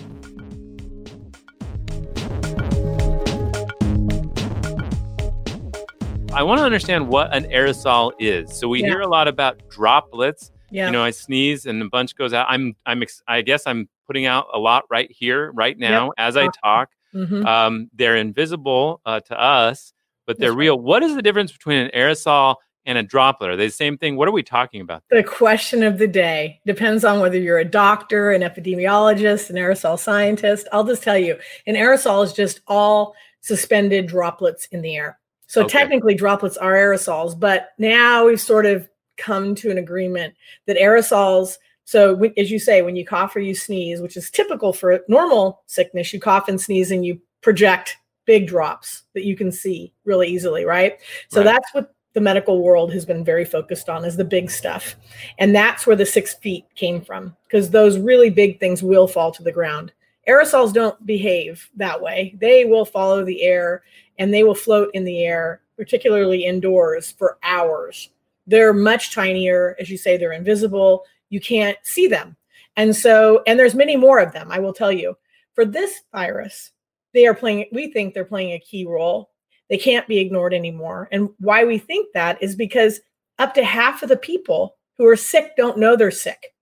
[6.38, 8.56] I want to understand what an aerosol is.
[8.56, 8.89] So we yeah.
[8.89, 10.52] hear a lot about droplets.
[10.69, 10.86] Yeah.
[10.86, 12.45] You know, I sneeze and a bunch goes out.
[12.47, 16.13] I'm I'm I guess I'm putting out a lot right here right now yep.
[16.19, 16.89] as I talk.
[17.13, 17.46] Mm-hmm.
[17.46, 19.93] Um, they're invisible uh, to us,
[20.26, 20.78] but they're That's real.
[20.78, 20.86] Right.
[20.86, 23.50] What is the difference between an aerosol and a droplet?
[23.50, 24.15] Are they the same thing?
[24.15, 25.04] What are we talking about?
[25.10, 30.00] The question of the day depends on whether you're a doctor, an epidemiologist, an aerosol
[30.00, 30.67] scientist.
[30.72, 35.20] I'll just tell you, an aerosol is just all suspended droplets in the air.
[35.48, 35.80] So Okay.
[35.80, 40.34] technically, droplets are aerosols, but now we've sort of come to an agreement
[40.65, 41.58] that aerosols.
[41.88, 45.00] So, when- as you say, when you cough or you sneeze, which is typical for
[45.08, 47.95] normal sickness, you cough and sneeze and you project
[48.26, 51.00] big drops that you can see really easily, right?
[51.30, 51.45] So Right.
[51.45, 54.97] that's what the medical world has been very focused on is the big stuff.
[55.39, 59.32] And that's where the six feet came from, because those really big things will fall
[59.32, 59.93] to the ground.
[60.28, 62.36] Aerosols don't behave that way.
[62.38, 63.84] They will follow the air
[64.19, 68.10] and they will float in the air, particularly indoors, for hours.
[68.45, 69.78] They're much tinier.
[69.80, 71.06] As you say, they're invisible.
[71.30, 72.36] You can't see them.
[72.76, 75.18] And so, and there's many more of them, I will tell you.
[75.56, 76.72] For this virus,
[77.13, 79.32] they are playing, we think they're playing a key role.
[79.70, 81.10] They can't be ignored anymore.
[81.12, 83.02] And why we think that is because
[83.40, 86.54] up to half of the people who are sick don't know they're sick.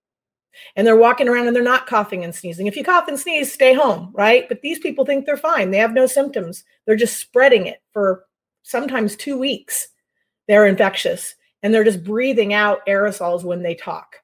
[0.74, 2.66] And they're walking around and they're not coughing and sneezing.
[2.66, 4.48] If you cough and sneeze, stay home, right?
[4.48, 5.70] But these people think they're fine.
[5.70, 6.64] They have no symptoms.
[6.86, 8.24] They're just spreading it for
[8.62, 9.88] sometimes two weeks.
[10.48, 14.16] They're infectious and they're just breathing out aerosols when they talk.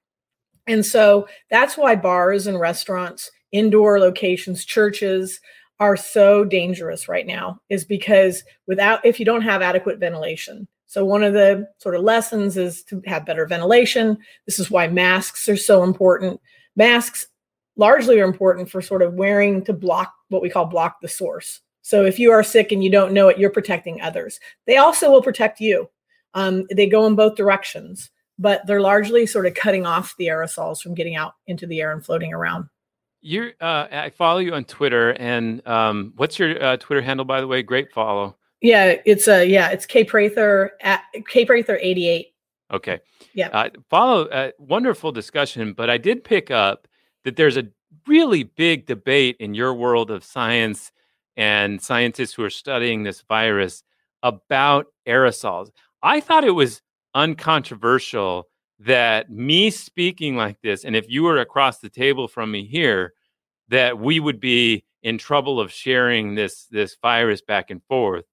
[0.66, 5.40] And so that's why bars and restaurants, indoor locations, churches
[5.80, 10.68] are so dangerous right now, is because without, if you don't have adequate ventilation.
[10.92, 14.18] So, one of the sort of lessons is to have better ventilation.
[14.44, 16.38] This is why masks are so important.
[16.76, 17.28] Masks
[17.76, 21.62] largely are important for sort of wearing to block what we call block the source.
[21.80, 24.38] So, if you are sick and you don't know it, you're protecting others.
[24.66, 25.88] They also will protect you.
[26.34, 30.80] Um, they go in both directions, but they're largely sort of cutting off the aerosols
[30.80, 32.66] from getting out into the air and floating around.
[33.20, 37.40] You're, uh, I follow you on Twitter, and um, what's your uh, Twitter handle, by
[37.40, 37.62] the way?
[37.62, 38.36] Great follow.
[38.60, 42.34] Yeah, it's a yeah, it's K Prather at K Prather eighty eight.
[42.72, 43.00] Okay.
[43.34, 43.48] Yeah.
[43.48, 46.88] Uh, follow uh, wonderful discussion, but I did pick up
[47.24, 47.68] that there's a
[48.06, 50.90] really big debate in your world of science
[51.36, 53.82] and scientists who are studying this virus
[54.22, 55.70] about aerosols.
[56.02, 56.82] I thought it was
[57.14, 58.48] uncontroversial
[58.80, 63.12] that me speaking like this, and if you were across the table from me here,
[63.68, 68.24] that we would be in trouble of sharing this this virus back and forth.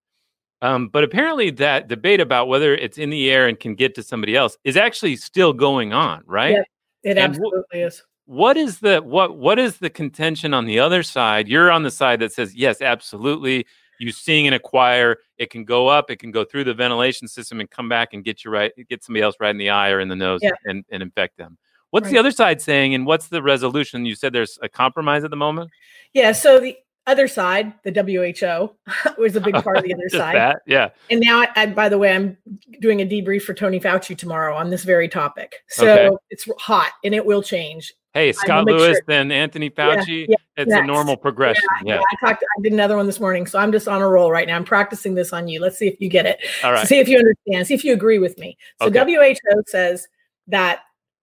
[0.62, 4.04] Um, but apparently, that debate about whether it's in the air and can get to
[4.04, 6.56] somebody else is actually still going on, right?
[6.56, 6.66] Yep.
[7.04, 8.04] It And wh- absolutely is.
[8.26, 11.48] What is the what what is the contention on the other side?
[11.48, 13.66] You're on the side that says yes, absolutely.
[14.00, 17.28] You sing in a choir, it can go up, it can go through the ventilation
[17.28, 19.90] system and come back and get you right, get somebody else right in the eye
[19.90, 20.52] or in the nose Yeah.
[20.66, 21.58] and, and infect them.
[21.92, 24.06] What's the other side saying, and what's the resolution?
[24.06, 25.72] You said there's a compromise at the moment.
[26.14, 26.34] Yeah.
[26.34, 28.76] So the other side, the WHO,
[29.18, 30.36] was a big part of the other side.
[30.36, 30.90] that, yeah.
[31.10, 32.38] And now, I, I, by the way, I'm
[32.80, 35.56] doing a debrief for Tony Fauci tomorrow on this very topic.
[35.70, 36.16] So Okay.
[36.30, 37.92] it's hot and it will change.
[38.20, 40.26] Hey, Scott Lewis, then Anthony Fauci.
[40.28, 41.64] yeah, it's a normal progression.
[41.86, 41.96] Yeah.
[41.96, 42.44] Yeah, I talked.
[42.44, 44.58] I did another one this morning, so I'm just on a roll right now.
[44.58, 45.62] I'm practicing this on you.
[45.62, 46.38] Let's see if you get it.
[46.62, 46.86] All right.
[46.86, 47.66] See if you understand.
[47.68, 48.58] See if you agree with me.
[48.82, 49.34] So Okay.
[49.34, 50.06] WHO says
[50.48, 50.82] that.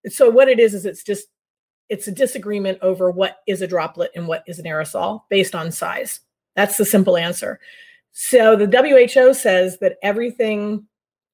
[0.08, 1.26] So what it is is it's just
[1.90, 5.70] it's a disagreement over what is a droplet and what is an aerosol based on
[5.70, 6.20] size.
[6.54, 7.60] That's the simple answer.
[8.12, 10.86] So the WHO says that everything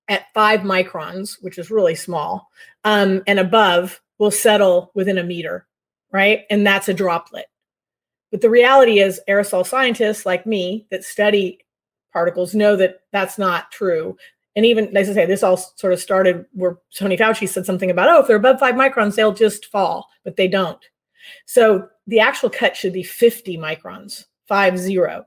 [0.09, 2.51] at five microns, which is really small,
[2.83, 5.66] um, and above will settle within a meter,
[6.12, 6.42] right?
[6.48, 7.46] And that's a droplet.
[8.30, 11.58] But the reality is, aerosol scientists like me that study
[12.12, 14.16] particles know that that's not true.
[14.54, 17.90] And even, as I say, this all sort of started where Tony Fauci said something
[17.90, 20.78] about, oh, if they're above five microns, they'll just fall, but they don't.
[21.46, 25.26] So the actual cut should be 50 microns, five zero.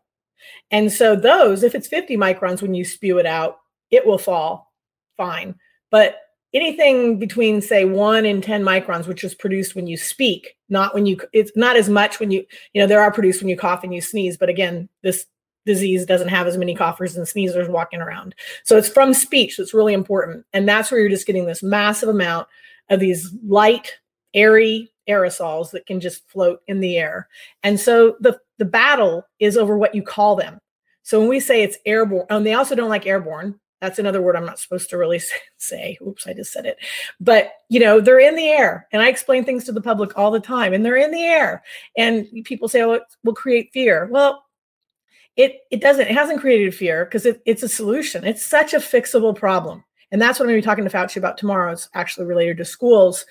[0.72, 3.58] And so those, if it's 50 microns when you spew it out,
[3.92, 4.72] it will fall
[5.18, 5.56] fine.
[5.92, 6.16] But
[6.56, 11.06] anything between say one and 10 microns, which is produced when you speak, not when
[11.06, 13.84] you, it's not as much when you, you know, there are produced when you cough
[13.84, 14.38] and you sneeze.
[14.38, 15.26] But again, this
[15.66, 18.36] disease doesn't have as many coughers and sneezers walking around.
[18.64, 20.46] So it's from speech that's really important.
[20.54, 22.48] And that's where you're just getting this massive amount
[22.90, 23.92] of these light,
[24.34, 27.28] airy aerosols that can just float in the air.
[27.64, 30.60] And so the, the battle is over what you call them.
[31.04, 33.60] So when we say it's airborne, and they also don't like airborne.
[33.82, 35.22] That's another word I'm not supposed to really
[35.58, 35.98] say.
[36.06, 36.78] Oops, I just said it.
[37.20, 40.32] But you know, they're in the air, and I explain things to the public all
[40.32, 41.64] the time, and they're in the air.
[41.98, 44.44] And people say, "Oh, it will create fear." Well,
[45.36, 46.08] it it doesn't.
[46.08, 48.24] It hasn't created fear because it, it's a solution.
[48.24, 51.18] It's such a fixable problem, and that's what I'm going to be talking to Fauci
[51.18, 51.72] about tomorrow.
[51.72, 53.26] It's actually related to schools.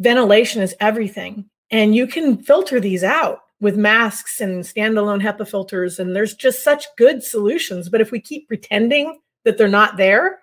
[0.00, 5.98] Ventilation is everything, and you can filter these out with masks and standalone HEPA filters,
[5.98, 7.88] and there's just such good solutions.
[7.88, 9.18] But if we keep pretending
[9.48, 10.40] that they're not there,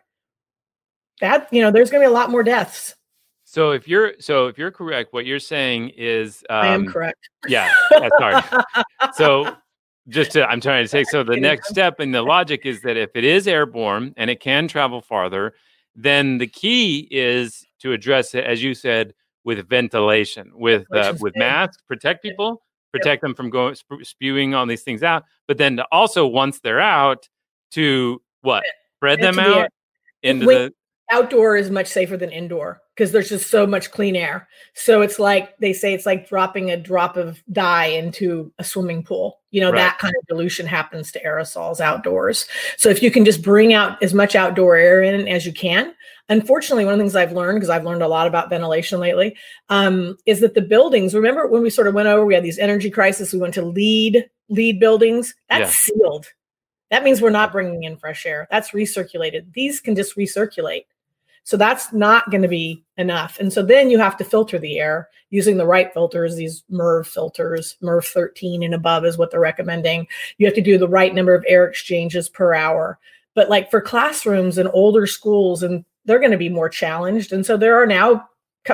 [1.21, 2.95] that you know, there's going to be a lot more deaths.
[3.43, 7.29] So if you're so if you're correct, what you're saying is um, I am correct.
[7.47, 8.63] Yeah, yeah, sorry.
[9.13, 9.55] So
[10.07, 11.03] just to, I'm trying to say.
[11.03, 14.39] So the next step in the logic is that if it is airborne and it
[14.39, 15.53] can travel farther,
[15.95, 21.35] then the key is to address it, as you said, with ventilation, with uh, with
[21.35, 25.23] masks, protect people, protect them from going sp- spewing all these things out.
[25.47, 27.29] But then to also once they're out,
[27.71, 28.63] to what
[29.13, 29.69] spread them the out air.
[30.23, 30.73] into Wait,
[31.09, 34.47] the outdoor is much safer than indoor because there's just so much clean air.
[34.73, 39.03] So it's like they say it's like dropping a drop of dye into a swimming
[39.03, 39.39] pool.
[39.51, 39.79] You know, Right.
[39.79, 42.47] that kind of dilution happens to aerosols outdoors.
[42.77, 45.93] So if you can just bring out as much outdoor air in as you can.
[46.27, 49.37] Unfortunately, one of the things I've learned, because I've learned a lot about ventilation lately,
[49.69, 52.57] um, is that the buildings, remember when we sort of went over, we had these
[52.57, 56.25] energy crisis, we went to LEED LEED buildings, that's sealed.
[56.95, 58.47] That means we're not bringing in fresh air.
[58.49, 59.51] That's recirculated.
[59.51, 60.85] These can just recirculate.
[61.43, 63.37] So that's not going to be enough.
[63.37, 67.05] And so then you have to filter the air using the right filters, these MERV
[67.05, 70.07] filters, MERV 13 and above is what they're recommending.
[70.37, 72.97] You have to do the right number of air exchanges per hour.
[73.33, 77.33] But like for classrooms and older schools, and they're going to be more challenged.
[77.33, 78.25] And so there are now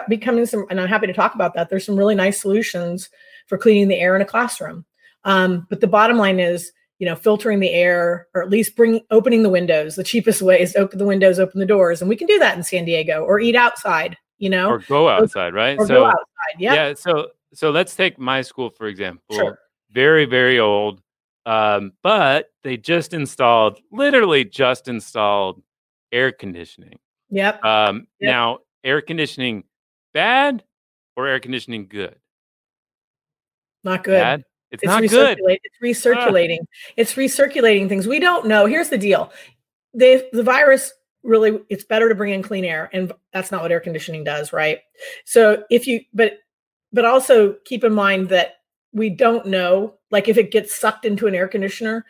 [0.08, 1.72] becoming some, and I'm happy to talk about that.
[1.72, 3.10] There's some really nice solutions
[3.48, 4.86] for cleaning the air in a classroom.
[5.24, 6.72] Um, but the bottom line is,
[7.02, 9.96] you know, filtering the air or at least bring opening the windows.
[9.96, 12.38] The cheapest way is to open the windows, open the doors, and we can do
[12.38, 14.16] that in San Diego or eat outside.
[14.38, 15.80] You know, or go outside, right?
[15.80, 16.60] or so go outside.
[16.60, 19.36] Yeah, yeah, so so let's take my school for example.
[19.36, 19.58] Sure.
[19.92, 21.02] Very very old,
[21.48, 25.64] um, but they just installed, literally just installed
[26.12, 27.00] air conditioning.
[27.32, 27.66] Yep.
[27.66, 28.30] Um, Yep.
[28.30, 29.64] Now, air conditioning
[30.14, 30.64] bad
[31.16, 32.16] or air conditioning good?
[33.84, 34.22] Not good.
[34.22, 34.44] Bad.
[34.72, 35.40] It's, It's not good.
[35.44, 35.84] It's ah.
[35.84, 36.60] recirculating.
[36.96, 38.08] It's recirculating things.
[38.08, 38.66] We don't know.
[38.66, 39.32] Here's the deal.
[39.94, 40.94] They, the virus
[41.24, 42.90] really, it's better to bring in clean air.
[42.94, 44.80] And that's not what air conditioning does, right?
[45.26, 46.40] So if you, but,
[46.94, 48.56] but also keep in mind that
[48.94, 52.06] we don't know, like if it gets sucked into an air conditioner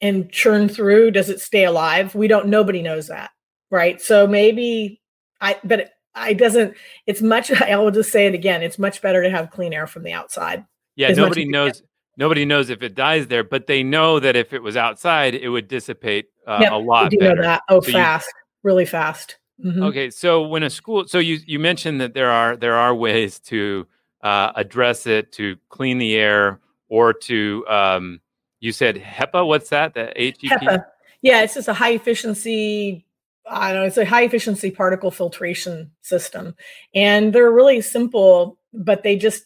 [0.00, 2.14] and churned through, does it stay alive?
[2.14, 3.30] We don't, nobody knows that,
[3.70, 4.00] right?
[4.00, 5.00] So maybe
[5.40, 6.74] I, but it, I doesn't,
[7.06, 9.86] it's much, I will just say it again, it's much better to have clean air
[9.86, 10.64] from the outside.
[10.96, 11.82] Yeah, nobody knows.
[12.20, 15.48] Nobody knows if it dies there, but they know that if it was outside, it
[15.48, 17.36] would dissipate uh, Yep, a lot do better.
[17.36, 17.62] know that.
[17.70, 18.28] Oh, So you- fast,
[18.62, 19.38] really fast.
[19.64, 19.86] Mhm.
[19.88, 23.38] Okay, so when a school, so you you mentioned that there are there are ways
[23.40, 23.86] to
[24.22, 26.60] uh, address it, to clean the air,
[26.90, 28.20] or to um,
[28.60, 29.46] you said HEPA.
[29.46, 29.94] What's that?
[29.94, 30.40] The HEP.
[30.60, 30.84] HEPA.
[31.22, 33.04] Yeah, it's just a high efficiency.
[33.48, 33.86] I don't know.
[33.86, 36.54] It's a high efficiency particle filtration system,
[36.94, 38.58] and they're really simple.
[38.74, 39.44] But they just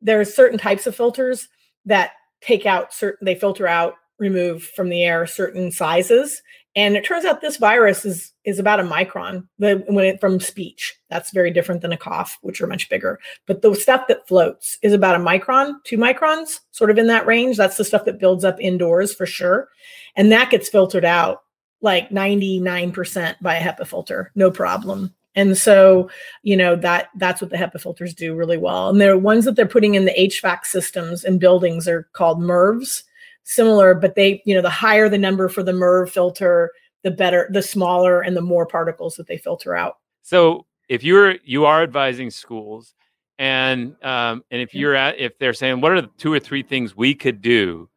[0.00, 1.48] there are certain types of filters
[1.86, 3.24] that take out certain.
[3.24, 6.42] They filter out, remove from the air certain sizes,
[6.76, 9.48] and it turns out this virus is is about a micron.
[9.58, 13.18] The when it from speech, that's very different than a cough, which are much bigger.
[13.46, 17.26] But the stuff that floats is about a micron, two microns, sort of in that
[17.26, 17.56] range.
[17.56, 19.68] That's the stuff that builds up indoors for sure.
[20.16, 21.42] And that gets filtered out
[21.80, 25.14] like 99% by a HEPA filter, no problem.
[25.36, 26.10] And so,
[26.42, 28.88] you know, that that's what the HEPA filters do really well.
[28.88, 33.02] And they're ones that they're putting in the HVAC systems in buildings are called MERVs,
[33.44, 36.72] similar, but they, you know, the higher the number for the MERV filter,
[37.04, 39.98] the better, the smaller and the more particles that they filter out.
[40.22, 42.94] So if you're you are advising schools,
[43.38, 46.62] and um, and if you're at if they're saying what are the two or three
[46.62, 47.88] things we could do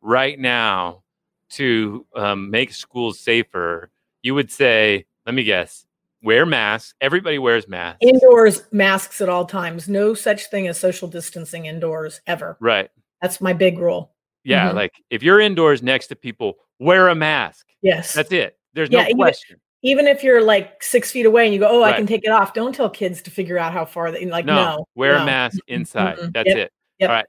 [0.00, 1.02] right now
[1.50, 3.90] to um, make schools safer,
[4.22, 5.84] you would say, let me guess,
[6.22, 6.94] wear masks.
[7.00, 9.88] Everybody wears masks, Indoors, masks at all times.
[9.88, 12.56] No such thing as social distancing indoors ever.
[12.60, 12.90] right?
[13.22, 14.12] That's my big rule.
[14.44, 14.74] Yeah, Mhm.
[14.74, 17.66] like if you're indoors next to people, wear a mask.
[17.82, 18.12] Yes.
[18.14, 18.56] That's it.
[18.74, 19.60] There's Yeah, no question.
[19.82, 22.30] even if you're like six feet away and you go, "Oh, I can take it
[22.30, 24.44] off," don't tell kids to figure out how far they like.
[24.44, 25.22] no, No, wear no.
[25.22, 26.16] a mask inside.
[26.18, 26.32] mm-mm.
[26.32, 26.72] That's Yep, it.
[27.00, 27.10] yep.
[27.10, 27.26] All right.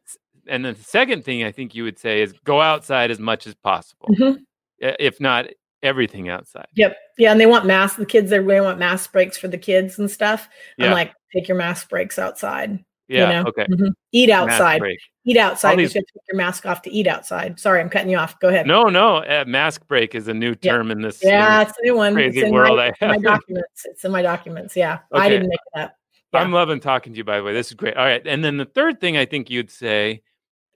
[0.48, 3.46] And then the second thing I think you would say is go outside as much
[3.48, 4.08] as possible.
[4.10, 4.40] Mhm.
[4.80, 5.48] If not
[5.84, 6.68] everything outside.
[6.76, 6.98] Yep.
[7.18, 7.98] Yeah, and they want masks.
[7.98, 10.50] The kids, they really want mask breaks for the kids and stuff.
[10.78, 10.88] Yeah.
[10.88, 12.84] I'm like, take your mask breaks outside.
[13.08, 13.28] Yeah.
[13.28, 13.50] You know?
[13.50, 13.66] Okay.
[13.66, 13.92] Mhm.
[14.12, 14.82] Eat outside.
[15.26, 15.78] Eat outside.
[15.80, 17.60] these- You have to take your mask off to eat outside.
[17.60, 18.40] Sorry, I'm cutting you off.
[18.40, 18.68] Go ahead.
[18.68, 19.18] No, no.
[19.18, 20.74] Uh, mask break is a new Yeah.
[20.74, 21.24] term in this.
[21.24, 22.14] Yeah, it's a new one.
[22.14, 23.86] crazy it's in world my, I it's in my documents.
[23.86, 24.76] It's in my documents.
[24.76, 25.94] Yeah, I didn't make it up.
[26.34, 26.40] yeah.
[26.40, 27.54] I'm loving talking to you, by the way.
[27.54, 27.98] This is great.
[27.98, 28.26] All right.
[28.28, 30.22] And then the third thing I think you'd say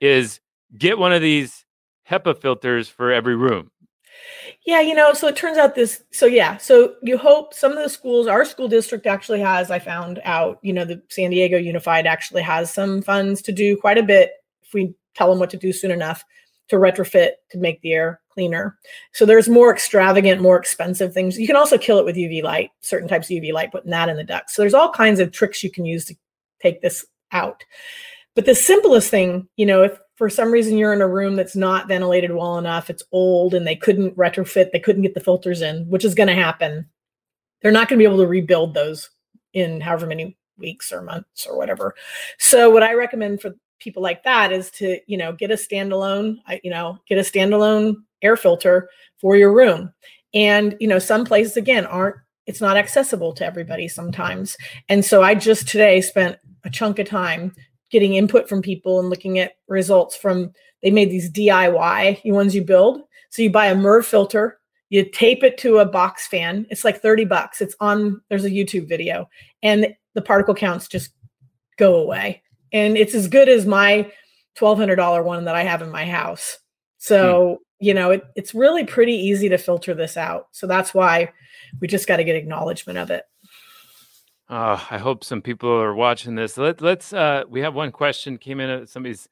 [0.02, 0.40] is
[0.78, 1.66] get one of these
[2.10, 3.70] HEPA filters for every room.
[4.66, 7.84] Yeah, you know, so it turns out this, so yeah, so you hope some of
[7.84, 11.58] the schools, our school district actually has, I found out, you know, the San Diego
[11.58, 15.50] Unified actually has some funds to do quite a bit if we tell them what
[15.52, 16.24] to do soon enough
[16.70, 18.78] to retrofit to make the air cleaner.
[19.14, 21.38] So there's more extravagant, more expensive things.
[21.38, 24.10] You can also kill it with UV light, certain types of UV light, putting that
[24.10, 24.56] in the ducts.
[24.56, 26.16] So there's all kinds of tricks you can use to
[26.62, 27.64] take this out.
[28.36, 31.54] But the simplest thing, you know, if for some reason you're in a room that's
[31.54, 35.62] not ventilated well enough, it's old and they couldn't retrofit, they couldn't get the filters
[35.62, 36.88] in, which is going to happen.
[37.62, 39.10] They're not going to be able to rebuild those
[39.52, 41.94] in however many weeks or months or whatever.
[42.38, 46.38] So what I recommend for people like that is to, you know, get a standalone,
[46.64, 49.92] you know, get a standalone air filter for your room.
[50.34, 52.16] And, you know, some places again aren't
[52.46, 54.56] it's not accessible to everybody sometimes.
[54.88, 57.54] And so I just today spent a chunk of time
[57.94, 62.56] getting input from people and looking at results from they made these DIY the ones
[62.56, 63.04] you build.
[63.30, 66.66] So you buy a MERV filter, you tape it to a box fan.
[66.72, 67.62] It's like 30 bucks.
[67.62, 69.30] It's on there's a YouTube video
[69.62, 71.12] and the particle counts just
[71.78, 72.42] go away.
[72.72, 74.12] And it's as good as my
[74.58, 76.58] $1200 one that I have in my house.
[76.98, 77.86] So, hmm.
[77.86, 80.48] you know, it, it's really pretty easy to filter this out.
[80.52, 81.32] So that's why
[81.80, 83.24] we just got to get acknowledgement of it.
[84.54, 86.60] Uh, I hope some people are watching this.
[86.60, 87.12] Let, let's.
[87.12, 88.70] Uh, we have one question came in.
[88.70, 89.28] Uh, somebody's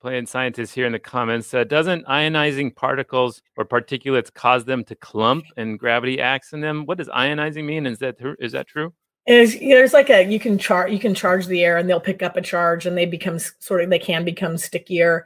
[0.00, 1.54] playing scientist here in the comments.
[1.54, 6.86] Uh, doesn't ionizing particles or particulates cause them to clump and gravity acts in them?
[6.86, 7.86] What does ionizing mean?
[7.86, 8.92] Is that is that true?
[9.28, 12.24] Is, there's like a you can charge you can charge the air and they'll pick
[12.24, 15.24] up a charge and they become sort of they can become stickier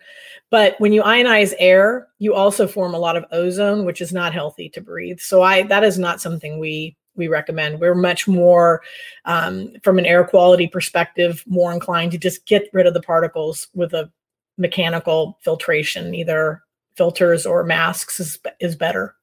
[0.51, 4.33] but when you ionize air you also form a lot of ozone which is not
[4.33, 8.81] healthy to breathe so i that is not something we we recommend we're much more
[9.27, 13.69] um, from an air quality perspective more inclined to just get rid of the particles
[13.75, 14.11] with a
[14.57, 16.63] mechanical filtration either
[16.97, 19.15] filters or masks is, is better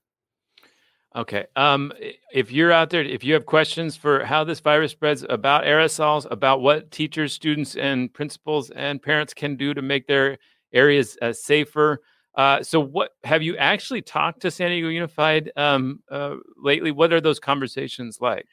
[1.15, 1.45] Okay.
[1.55, 1.93] Um,
[2.33, 6.29] if you're out there, if you have questions for how this virus spreads, about aerosols,
[6.29, 10.37] about what teachers, students, and principals and parents can do to make their
[10.73, 12.01] areas uh, safer.
[12.35, 16.91] Uh, so, what have you actually talked to San Diego Unified um, uh, lately?
[16.91, 18.45] What are those conversations like?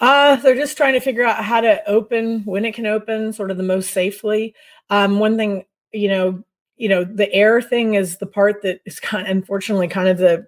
[0.00, 3.50] Uh, they're just trying to figure out how to open when it can open, sort
[3.50, 4.54] of the most safely.
[4.90, 6.42] Um, one thing, you know,
[6.76, 10.18] you know, the air thing is the part that is kind of, unfortunately kind of
[10.18, 10.46] the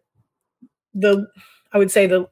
[0.94, 1.28] the
[1.72, 2.28] I would say the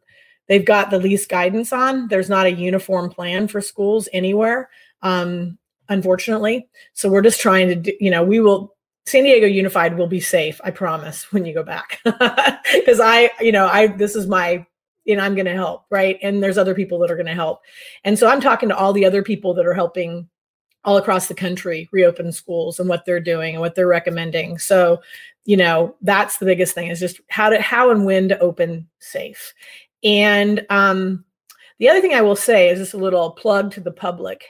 [0.49, 2.09] they've got the least guidance on.
[2.09, 4.68] There's not a uniform plan for schools anywhere,
[5.03, 5.59] um,
[5.89, 6.68] unfortunately.
[6.93, 8.74] So we're just trying to, do, you know, we will.
[9.07, 13.53] San Diego Unified will be safe, I promise, when you go back, because I, you
[13.53, 14.67] know, I this is my
[15.07, 16.19] and I'm going to help, right?
[16.23, 17.61] And there's other people that are going to help.
[18.05, 20.29] And so I'm talking to all the other people that are helping
[20.85, 24.59] all across the country reopen schools and what they're doing and what they're recommending.
[24.59, 25.03] So,
[25.45, 28.89] you know, that's the biggest thing is just how to how and when to open
[28.99, 29.55] safe.
[30.03, 31.25] And um,
[31.79, 34.45] the other thing I will say is just a little plug to the public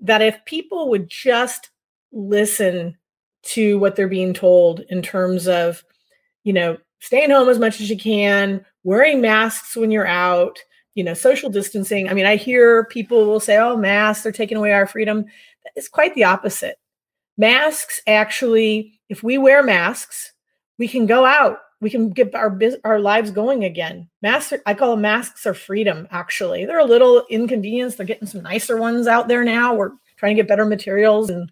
[0.00, 1.70] that if people would just
[2.12, 2.96] listen
[3.42, 5.82] to what they're being told in terms of,
[6.44, 10.58] you know, staying home as much as you can, wearing masks when you're out,
[10.94, 12.08] you know, social distancing.
[12.08, 15.24] I mean, I hear people will say, oh, masks are taking away our freedom.
[15.76, 16.76] It's quite the opposite.
[17.38, 20.32] Masks actually, if we wear masks,
[20.78, 21.58] we can go out.
[21.80, 24.10] We can get our our lives going again.
[24.20, 26.06] Masks, I call them masks are freedom.
[26.10, 27.94] Actually, they're a little inconvenience.
[27.94, 29.74] They're getting some nicer ones out there now.
[29.74, 31.50] We're trying to get better materials, and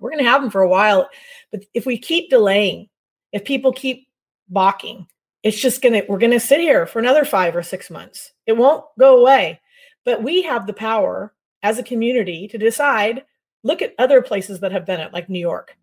[0.00, 1.08] we're going to have them for a while.
[1.50, 2.88] But if we keep delaying,
[3.32, 4.08] if people keep
[4.48, 5.06] balking,
[5.42, 8.32] it's just gonna we're gonna sit here for another five or six months.
[8.46, 9.60] It won't go away.
[10.04, 11.32] But we have the power
[11.62, 13.24] as a community to decide
[13.62, 15.76] look at other places that have done it, like New York.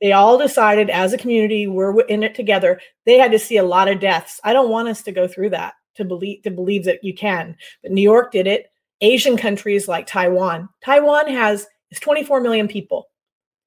[0.00, 2.80] They all decided as a community, we're in it together.
[3.04, 4.40] They had to see a lot of deaths.
[4.44, 7.56] I don't want us to go through that to believe to believe that you can.
[7.82, 8.70] But New York did it.
[9.02, 10.68] Asian countries like Taiwan.
[10.84, 13.09] Taiwan has is 24 million people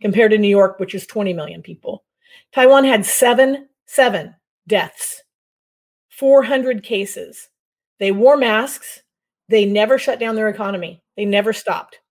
[0.03, 2.03] compared to New York, which is 20 million people.
[2.51, 4.35] Taiwan had seven, seven
[4.67, 5.23] deaths,
[6.09, 7.49] 400 cases.
[7.99, 9.01] They wore masks.
[9.47, 11.01] They never shut down their economy.
[11.15, 12.01] They never stopped.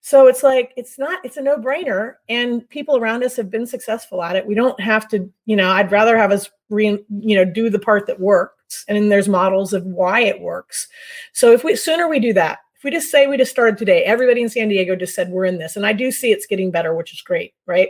[0.00, 4.22] So it's like it's not it's a no-brainer and people around us have been successful
[4.22, 4.46] at it.
[4.46, 7.78] We don't have to, you know, I'd rather have us re, you know, do the
[7.78, 10.88] part that works and then there's models of why it works.
[11.32, 12.60] So if we sooner we do that.
[12.84, 15.58] We just say we just started today, everybody in San Diego just said we're in
[15.58, 17.88] this and I do see it's getting better, which is great, right?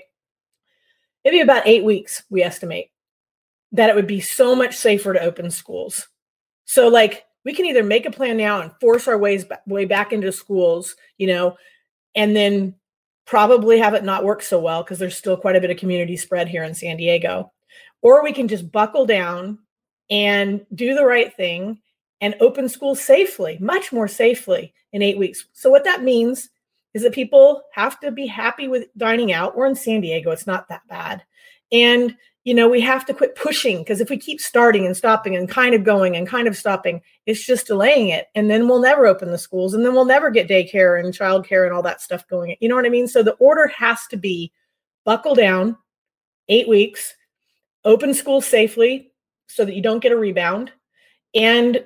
[1.24, 2.90] Maybe about 8 weeks we estimate
[3.72, 6.06] that it would be so much safer to open schools.
[6.64, 10.12] So like we can either make a plan now and force our ways way back
[10.12, 11.56] into schools, you know,
[12.14, 12.76] and then
[13.26, 16.16] probably have it not work so well because there's still quite a bit of community
[16.16, 17.52] spread here in San Diego.
[18.00, 19.58] Or we can just buckle down
[20.08, 21.80] and do the right thing
[22.20, 25.46] and open schools safely, much more safely in eight weeks.
[25.52, 26.50] So, what that means
[26.94, 29.56] is that people have to be happy with dining out.
[29.56, 31.24] We're in San Diego, it's not that bad.
[31.72, 35.34] And you know, we have to quit pushing because if we keep starting and stopping
[35.34, 38.26] and kind of going and kind of stopping, it's just delaying it.
[38.34, 41.64] And then we'll never open the schools and then we'll never get daycare and childcare
[41.64, 42.54] and all that stuff going.
[42.60, 43.08] You know what I mean?
[43.08, 44.52] So the order has to be
[45.06, 45.78] buckle down,
[46.50, 47.14] eight weeks,
[47.84, 49.10] open school safely
[49.48, 50.72] so that you don't get a rebound,
[51.34, 51.84] and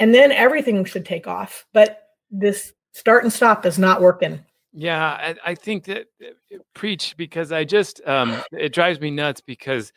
[0.00, 1.66] and then everything should take off.
[1.72, 4.40] But this start and stop is not working.
[4.72, 6.06] Yeah, I, I think that
[6.74, 9.92] preach because I just um it drives me nuts because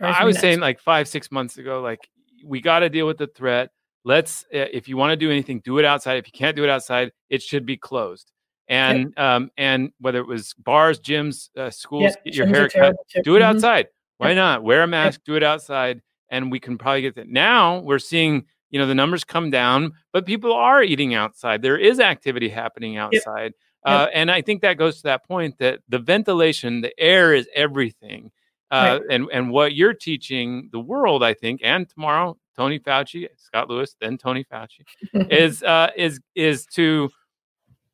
[0.00, 0.40] I was nuts.
[0.42, 2.00] saying like five six months ago like
[2.44, 3.70] we got to deal with the threat.
[4.04, 6.18] Let's uh, if you want to do anything, do it outside.
[6.18, 8.32] If you can't do it outside, it should be closed.
[8.68, 12.68] And um and whether it was bars, gyms, uh, schools, Yep, get your gyms hair
[12.70, 13.44] cut, do it Mhm.
[13.44, 13.88] outside.
[14.18, 14.62] Why not?
[14.62, 16.00] Wear a mask, do it outside,
[16.30, 17.28] and we can probably get that.
[17.28, 21.62] Now we're seeing, you know, the numbers come down, but people are eating outside.
[21.62, 23.54] There is activity happening outside.
[23.86, 27.46] Uh, and I think that goes to that point that the ventilation, the air is
[27.54, 28.32] everything.
[28.72, 33.70] Uh, and, and what you're teaching the world, I think, and tomorrow, Tony Fauci, Scott
[33.70, 34.80] Lewis, then Tony Fauci,
[35.30, 37.10] is uh, is is to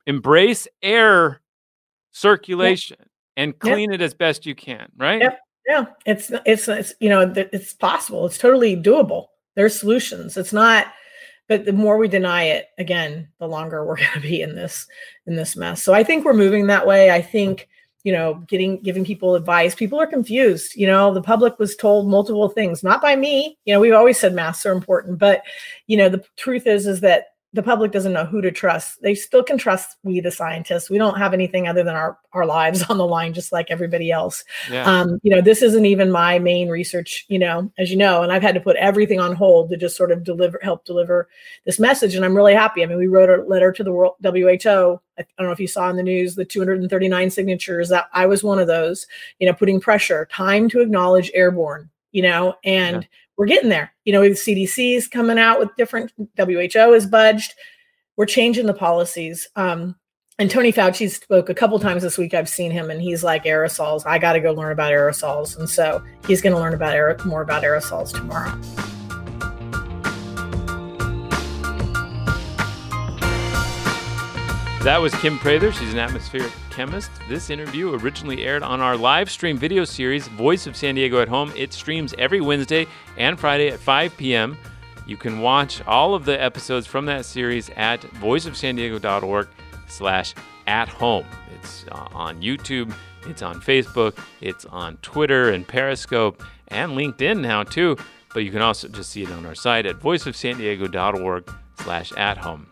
[0.07, 1.43] embrace air
[2.11, 2.97] circulation
[3.37, 3.61] and Yep.
[3.61, 5.21] clean it as best you can, right?
[5.21, 5.41] Yep.
[5.69, 8.25] Yeah, it's it's it's you know it's possible.
[8.25, 9.27] It's totally doable.
[9.61, 10.39] There's solutions.
[10.39, 10.87] It's not,
[11.47, 14.87] but the more we deny it, again, the longer we're going to be in this
[15.27, 15.83] in this mess.
[15.83, 17.11] So I think we're moving that way.
[17.11, 17.69] I think
[18.03, 19.75] you know getting giving people advice.
[19.75, 20.77] People are confused.
[20.77, 23.59] You know, the public was told multiple things, not by me.
[23.67, 25.43] You know, we've always said masks are important, but
[25.87, 29.03] you know the truth is is that the public doesn't know who to trust.
[29.03, 30.89] They still can trust we, the scientists.
[30.89, 34.11] We don't have anything other than our our lives on the line, just like everybody
[34.13, 34.85] else Yeah.
[34.85, 38.33] um, you know this isn't even my main research you know as you know and
[38.33, 41.29] i've had to put everything on hold to just sort of deliver help deliver
[41.67, 44.15] this message and i'm really happy i mean we wrote a letter to the world
[44.23, 44.57] who i
[45.19, 48.45] I don't know if you saw in the news the 239 signatures that i was
[48.45, 49.07] one of those
[49.41, 53.09] you know putting pressure time to acknowledge airborne you know and
[53.41, 56.29] we're getting there you know cdc's coming out with different who
[56.93, 57.55] is budged
[58.19, 59.97] we're changing the policies um,
[60.39, 62.33] and Tony Fauci spoke a couple times this week.
[62.33, 64.07] I've seen him, and he's like aerosols.
[64.07, 67.19] I got to go learn about aerosols, and so he's going to learn about aer-
[67.27, 68.59] more about aerosols tomorrow.
[74.83, 75.73] That was Kim Prather.
[75.73, 77.11] She's an atmospheric chemist.
[77.29, 81.29] This interview originally aired on our live stream video series, Voice of San Diego at
[81.29, 81.53] Home.
[81.55, 82.87] It streams every Wednesday
[83.19, 84.57] and Friday at 5 p.m.
[85.07, 89.49] You can watch all of the episodes from that series at voiceofsandiego.org
[89.87, 90.35] slash
[90.67, 91.27] at home.
[91.57, 92.91] It's uh, on YouTube,
[93.27, 97.99] it's on Facebook, it's on Twitter and Periscope, and LinkedIn now too.
[98.33, 102.67] But you can also just see it on our site at voiceofsandiego.org slash at home.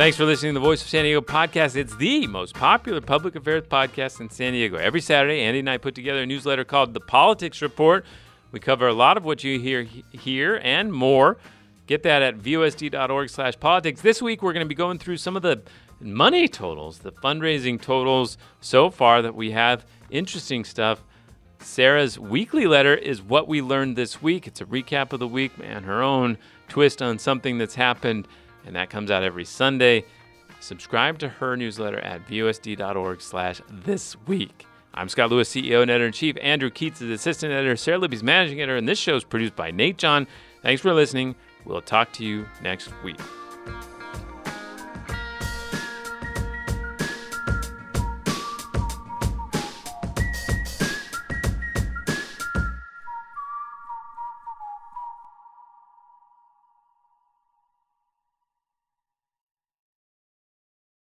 [0.00, 1.76] Thanks for listening to the Voice of San Diego podcast.
[1.76, 4.78] It's the most popular public affairs podcast in San Diego.
[4.78, 8.06] Every Saturday, Andy and I put together a newsletter called The Politics Report.
[8.50, 11.36] We cover a lot of what you hear here and more.
[11.86, 14.00] Get that at vosd.org slash politics.
[14.00, 15.60] This week, we're going to be going through some of the
[16.00, 19.84] money totals, the fundraising totals so far that we have.
[20.08, 21.04] Interesting stuff.
[21.58, 24.46] Sara's weekly letter is what we learned this week.
[24.46, 26.38] It's a recap of the week and her own
[26.68, 28.26] twist on something that's happened,
[28.66, 30.04] and that comes out every Sunday.
[30.60, 34.66] Subscribe to her newsletter at vosd.org slash this week.
[34.92, 36.36] I'm Scott Lewis, CEO and editor-in-chief.
[36.42, 37.76] Andrew Keatts is assistant editor.
[37.76, 40.26] Sara Libby's managing editor, and this show is produced by Nate John.
[40.62, 41.36] Thanks for listening.
[41.64, 43.20] We'll talk to you next week.